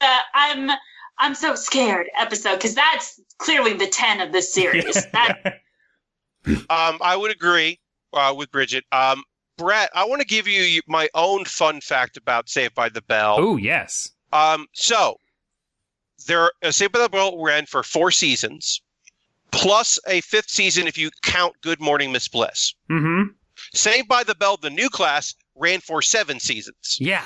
[0.00, 0.70] the I'm
[1.18, 5.06] I'm so scared episode because that's clearly the 10 of the series.
[5.12, 5.60] That
[6.46, 7.78] Um, I would agree
[8.14, 8.84] uh, with Bridget.
[8.92, 9.22] Um,
[9.58, 13.36] Brett, I want to give you my own fun fact about Saved by the Bell.
[13.38, 14.10] oh yes.
[14.32, 15.16] Um, so
[16.26, 18.80] there, uh, Saved by the Bell ran for four seasons,
[19.50, 22.74] plus a fifth season if you count Good Morning Miss Bliss.
[22.90, 23.32] Mm-hmm.
[23.74, 26.96] Saved by the Bell, the new class, ran for seven seasons.
[27.00, 27.24] Yeah.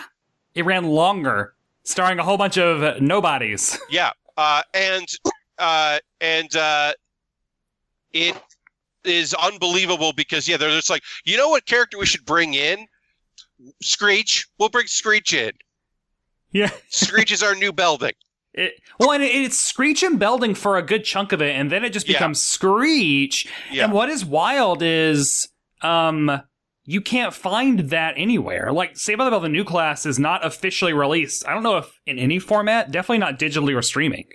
[0.55, 3.79] It ran longer, starring a whole bunch of nobodies.
[3.91, 5.07] Yeah, uh, and
[5.59, 6.93] uh, and uh,
[8.13, 8.37] it
[9.05, 12.87] is unbelievable because yeah, they're just like, you know what character we should bring in?
[13.83, 14.47] Screech.
[14.59, 15.53] We'll bring Screech in.
[16.55, 16.71] Yeah.
[16.89, 18.13] Screech is our new Belding.
[18.55, 21.71] It, well, and it, it's Screech and Belding for a good chunk of it, and
[21.71, 22.15] then it just Yeah.
[22.15, 23.47] becomes Screech.
[23.71, 23.85] Yeah.
[23.85, 25.49] And what is wild is,
[25.83, 26.41] um,
[26.85, 28.73] you can't find that anywhere.
[28.73, 31.47] Like, Saved by the Bell, the new class is not officially released.
[31.49, 34.29] I don't know if in any format, definitely not digitally or streaming.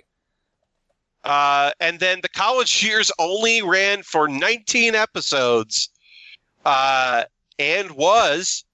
[1.24, 5.90] Uh, and then the college years only ran for 19 episodes,
[6.64, 7.24] uh,
[7.58, 8.64] and was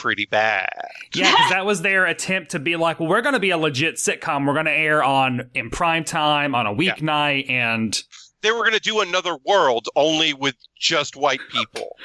[0.00, 0.68] pretty bad.
[1.14, 3.58] Yeah, because that was their attempt to be like, well, we're going to be a
[3.58, 4.46] legit sitcom.
[4.46, 8.00] We're going to air on in prime time on a weeknight, and
[8.42, 11.96] They were going to do another world only with just white people.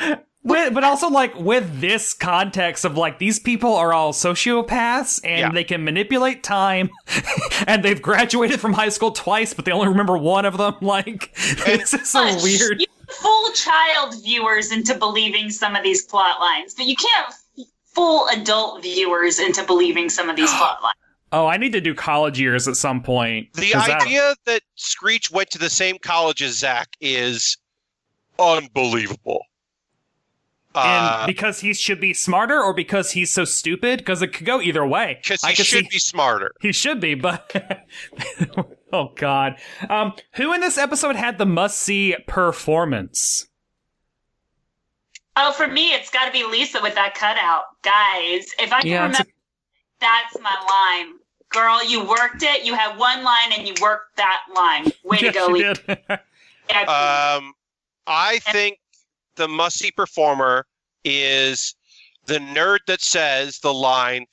[0.44, 5.38] with, but also like with this context of like these people are all sociopaths and
[5.40, 5.52] Yeah.
[5.52, 6.90] they can manipulate time,
[7.66, 10.74] and they've graduated from high school twice, but they only remember one of them.
[10.80, 11.34] Like
[11.66, 12.80] this is so Push weird.
[12.80, 12.86] You
[13.20, 17.34] fool child viewers into believing some of these plot lines, but you can't
[17.94, 20.94] fool adult viewers into believing some of these plot lines.
[21.30, 23.52] Oh, I need to do college years at some point.
[23.54, 27.56] The that- idea that Screech went to the same college as Zach is
[28.38, 29.42] unbelievable.
[30.74, 34.46] and Uh, because he should be smarter, or because he's so stupid, because it could
[34.46, 35.18] go either way.
[35.22, 36.52] because I he could should see- be smarter.
[36.60, 37.50] He should be, but
[38.92, 39.56] oh god.
[39.88, 43.46] Um, who in this episode had the must see performance?
[45.36, 48.46] Oh, for me, it's got to be Lisa with that cutout, guys.
[48.58, 49.30] If I can Yeah, it's a- remember,
[50.00, 51.14] that's my line.
[51.50, 52.64] Girl, you worked it.
[52.64, 54.92] You had one line, and you worked that line.
[55.04, 55.74] Way Yeah, to go, she Lisa.
[55.86, 55.98] did.
[56.86, 57.54] Um,
[58.06, 58.78] I think
[59.36, 60.66] the must-see performer
[61.02, 61.74] is
[62.26, 64.26] the nerd that says the line,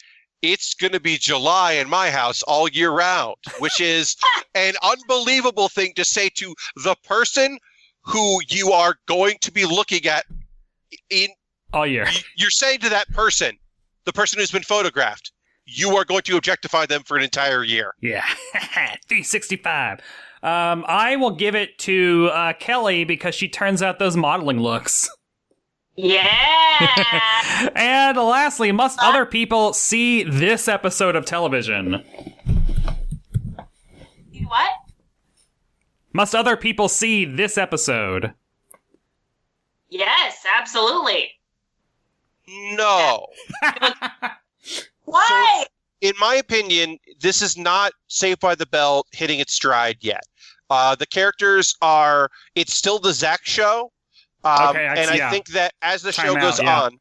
[0.51, 4.15] "It's going to be July in my house all year round," which is
[4.55, 7.57] an unbelievable thing to say to the person
[8.03, 10.25] who you are going to be looking at.
[11.09, 11.27] In
[11.73, 12.07] All year.
[12.37, 13.57] you're saying to that person,
[14.05, 15.31] the person who's been photographed,
[15.65, 17.93] you are going to objectify them for an entire year.
[18.01, 18.23] Yeah.
[19.07, 19.99] 365.
[20.43, 25.09] Um, I will give it to uh, Kelly because she turns out those modeling looks.
[25.95, 27.69] yeah.
[27.75, 32.03] and lastly, must other people see this episode of television?
[34.47, 34.71] What?
[36.13, 38.33] Must other people see this episode?
[39.89, 41.31] Yes, absolutely.
[42.47, 43.27] No.
[45.05, 45.65] Why?
[46.01, 50.23] in my opinion, this is not Saved by the Bell hitting its stride yet.
[50.69, 53.91] Uh, the characters are, it's still the Zach show.
[54.45, 55.29] Um, Okay, I and I yeah.
[55.31, 56.81] think that as the Time show out, goes yeah.
[56.81, 56.99] on,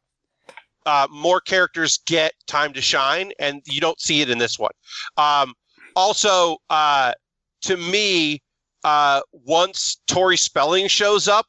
[0.85, 4.71] uh, more characters get time to shine, and you don't see it in this one.
[5.17, 5.53] Um,
[5.95, 7.13] also, uh,
[7.61, 8.41] to me,
[8.83, 11.47] uh, once Tori Spelling shows up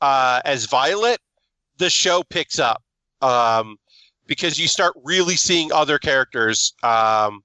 [0.00, 1.20] uh, as Violet,
[1.78, 2.82] the show picks up
[3.22, 3.76] um,
[4.26, 6.74] because you start really seeing other characters.
[6.82, 7.42] Um,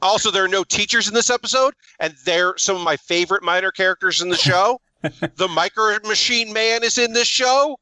[0.00, 3.70] also, there are no teachers in this episode, and they're some of my favorite minor
[3.70, 4.80] characters in the show.
[5.36, 7.78] the Micro Machine Man is in this show.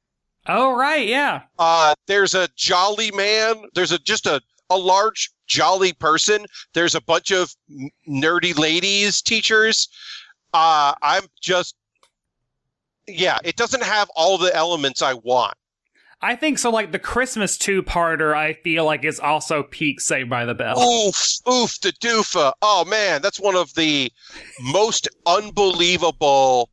[0.46, 1.42] Oh, right, yeah.
[1.58, 3.62] Uh, there's a jolly man.
[3.74, 4.40] There's a just a
[4.70, 6.46] a large jolly person.
[6.74, 7.54] There's a bunch of
[8.08, 9.88] nerdy ladies teachers.
[10.54, 11.74] Uh, I'm just
[13.06, 13.38] yeah.
[13.44, 15.54] It doesn't have all the elements I want.
[16.22, 16.70] I think so.
[16.70, 20.78] Like the Christmas two-parter, I feel like is also peak Saved by the Bell.
[20.78, 21.16] Oof,
[21.48, 22.52] oof, the doofa.
[22.60, 24.12] Oh man, that's one of the
[24.60, 26.70] most unbelievable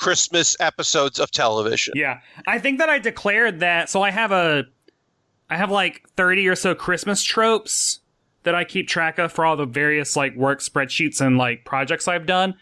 [0.00, 1.92] Christmas episodes of television.
[1.94, 3.90] Yeah, I think that I declared that.
[3.90, 4.64] So I have a,
[5.50, 8.00] I have like thirty or so Christmas tropes
[8.42, 12.08] that I keep track of for all the various like work spreadsheets and like projects
[12.08, 12.54] I've done.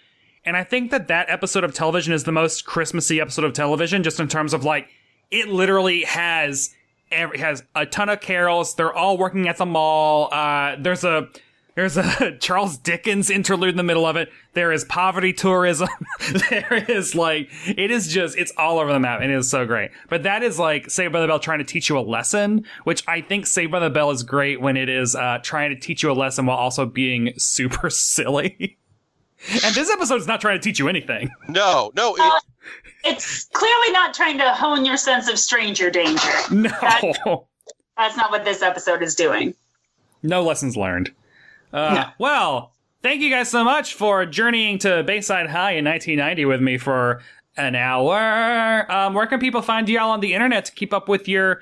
[0.45, 4.03] And I think that that episode of television is the most Christmassy episode of television,
[4.03, 4.89] just in terms of like
[5.31, 6.75] it literally has
[7.13, 8.75] every has a ton of carols.
[8.75, 10.29] They're all working at the mall.
[10.33, 11.29] Uh, there's a
[11.79, 14.33] there's a Charles Dickens interlude in the middle of it.
[14.55, 15.89] There is poverty tourism.
[16.51, 19.65] there is like it is just it's all over the map and it is so
[19.65, 19.93] great.
[20.09, 23.05] But that is like Saved by the Bell trying to teach you a lesson, which
[23.07, 26.03] I think Saved by the Bell is great when it is uh, trying to teach
[26.03, 28.77] you a lesson while also being super silly.
[29.65, 31.31] and this episode is not trying to teach you anything.
[31.49, 32.41] No, no, it, Uh,
[33.05, 36.33] It's clearly not trying to hone your sense of stranger danger.
[36.51, 37.47] No.
[37.97, 39.55] That's not what this episode is doing.
[40.25, 41.13] No lessons learned.
[41.73, 46.61] Uh, Well, thank you guys so much for journeying to Bayside High in 1990 with
[46.61, 47.23] me for
[47.57, 48.91] an hour.
[48.91, 51.61] Um, where can people find y'all on the internet to keep up with your,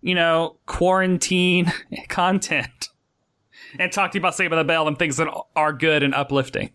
[0.00, 1.72] you know, quarantine
[2.08, 2.88] content
[3.78, 6.70] and talk to you about Saving the Bell and things that are good and uplifting?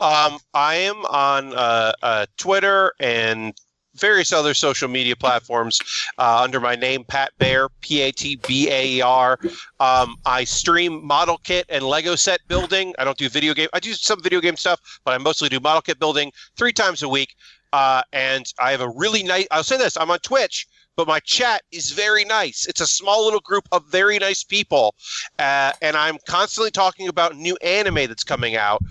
[0.00, 3.58] Um, I am on uh, uh, Twitter and
[3.98, 5.80] various other social media platforms
[6.18, 9.38] uh, under my name, Pat Baer, P A T B A E R.
[9.80, 12.94] Um, I stream model kit and Lego set building.
[12.98, 13.68] I don't do video game.
[13.72, 17.02] I do some video game stuff, but I mostly do model kit building three times
[17.02, 17.34] a week.
[17.72, 19.46] Uh, and I have a really nice.
[19.50, 20.66] I'll say this: I'm on Twitch,
[20.98, 22.66] but my chat is very nice.
[22.66, 24.96] It's a small little group of very nice people,
[25.38, 28.82] uh, and I'm constantly talking about new anime that's coming out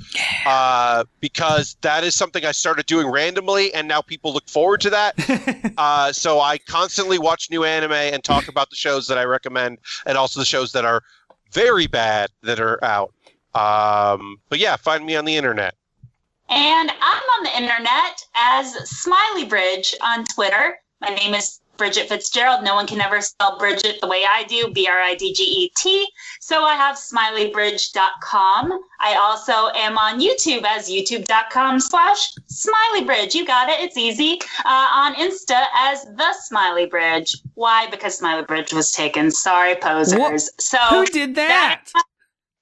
[0.46, 4.90] uh, because that is something I started doing randomly, and now people look forward to
[4.90, 5.74] that.
[5.78, 9.80] uh, so I constantly watch new anime and talk about the shows that I recommend,
[10.06, 11.04] and also the shows that are
[11.52, 13.14] very bad that are out.
[13.54, 15.76] Um, but yeah, find me on the internet.
[16.48, 20.78] And I'm on the internet as Smiley Bridge on Twitter.
[21.02, 22.64] My name is Bridget Fitzgerald.
[22.64, 25.44] No one can ever spell Bridget the way I do, B R I D G
[25.44, 26.08] E T.
[26.42, 28.80] So I have smileybridge.com.
[29.00, 33.34] I also am on YouTube as youtube.com slash smileybridge.
[33.36, 33.80] You got it.
[33.80, 34.40] It's easy.
[34.66, 37.36] Uh, on Insta as the Smiley Bridge.
[37.54, 37.88] Why?
[37.90, 39.32] Because Smiley Bridge was taken.
[39.32, 40.20] Sorry, posers.
[40.20, 40.42] What?
[40.60, 41.84] So Who did that?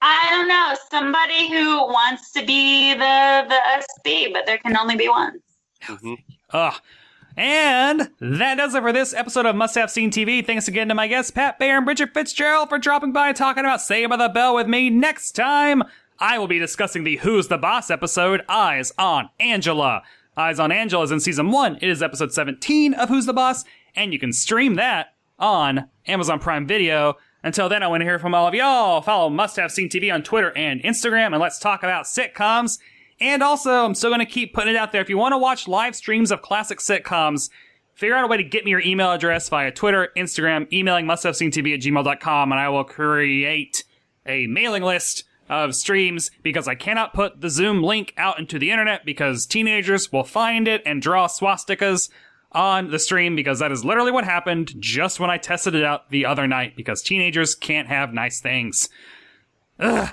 [0.02, 0.76] I don't know.
[0.92, 3.60] Somebody who wants to be the the
[4.06, 5.40] SB, but there can only be one.
[6.52, 6.74] Ugh.
[7.38, 10.46] And that does it for this episode of Must Have Seen TV.
[10.46, 13.66] Thanks again to my guests, Pat Baer and Bridget Fitzgerald, for dropping by and talking
[13.66, 14.90] about Saved by the Bell with me.
[14.90, 15.84] Next time,
[16.18, 20.04] I will be discussing the Who's the Boss episode, Eyes on Angela.
[20.38, 21.76] Eyes on Angela is in season one.
[21.82, 23.66] It is episode 17 of Who's the Boss,
[23.96, 27.16] and you can stream that on Amazon Prime Video.
[27.44, 29.02] Until then, I want to hear from all of y'all.
[29.02, 32.80] Follow Must Have Seen TV on Twitter and Instagram, and let's talk about sitcoms.
[33.20, 35.02] And also, I'm still going to keep putting it out there.
[35.02, 37.50] If you want to watch live streams of classic sitcoms,
[37.94, 41.74] figure out a way to get me your email address via Twitter, Instagram, emailing musthaveseen.tv
[41.74, 43.86] at gmail.com, and I will create
[44.26, 48.72] a mailing list of streams because I cannot put the Zoom link out into the
[48.72, 52.10] internet because teenagers will find it and draw swastikas
[52.52, 56.10] on the stream because that is literally what happened just when I tested it out
[56.10, 58.90] the other night because teenagers can't have nice things.
[59.80, 60.10] Ugh.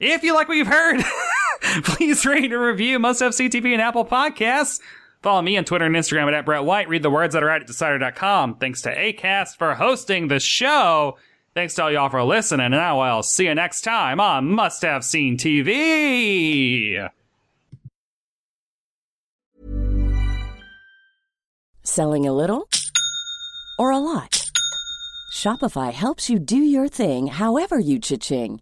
[0.00, 1.00] If you like what you've heard,
[1.84, 4.80] please rate and review Must Have Seen TV and Apple Podcasts.
[5.22, 6.88] Follow me on Twitter and Instagram at, at Brett White.
[6.88, 8.56] Read the words that are out at Decider.com.
[8.56, 11.16] Thanks to ACAST for hosting the show.
[11.54, 12.66] Thanks to all y'all for listening.
[12.66, 17.08] And I'll see you next time on Must Have Seen TV.
[21.84, 22.68] Selling a little
[23.78, 24.50] or a lot?
[25.32, 28.61] Shopify helps you do your thing however you cha-ching.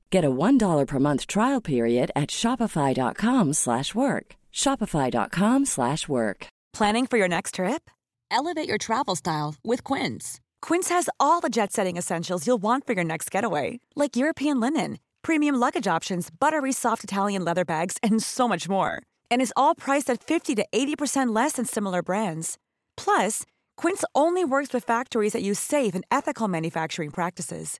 [0.11, 4.35] Get a $1 per month trial period at shopify.com slash work.
[4.53, 6.47] Shopify.com slash work.
[6.73, 7.89] Planning for your next trip?
[8.29, 10.41] Elevate your travel style with Quince.
[10.61, 14.99] Quince has all the jet-setting essentials you'll want for your next getaway, like European linen,
[15.21, 19.01] premium luggage options, buttery soft Italian leather bags, and so much more.
[19.29, 22.57] And is all priced at 50 to 80% less than similar brands.
[22.97, 23.43] Plus,
[23.77, 27.79] Quince only works with factories that use safe and ethical manufacturing practices.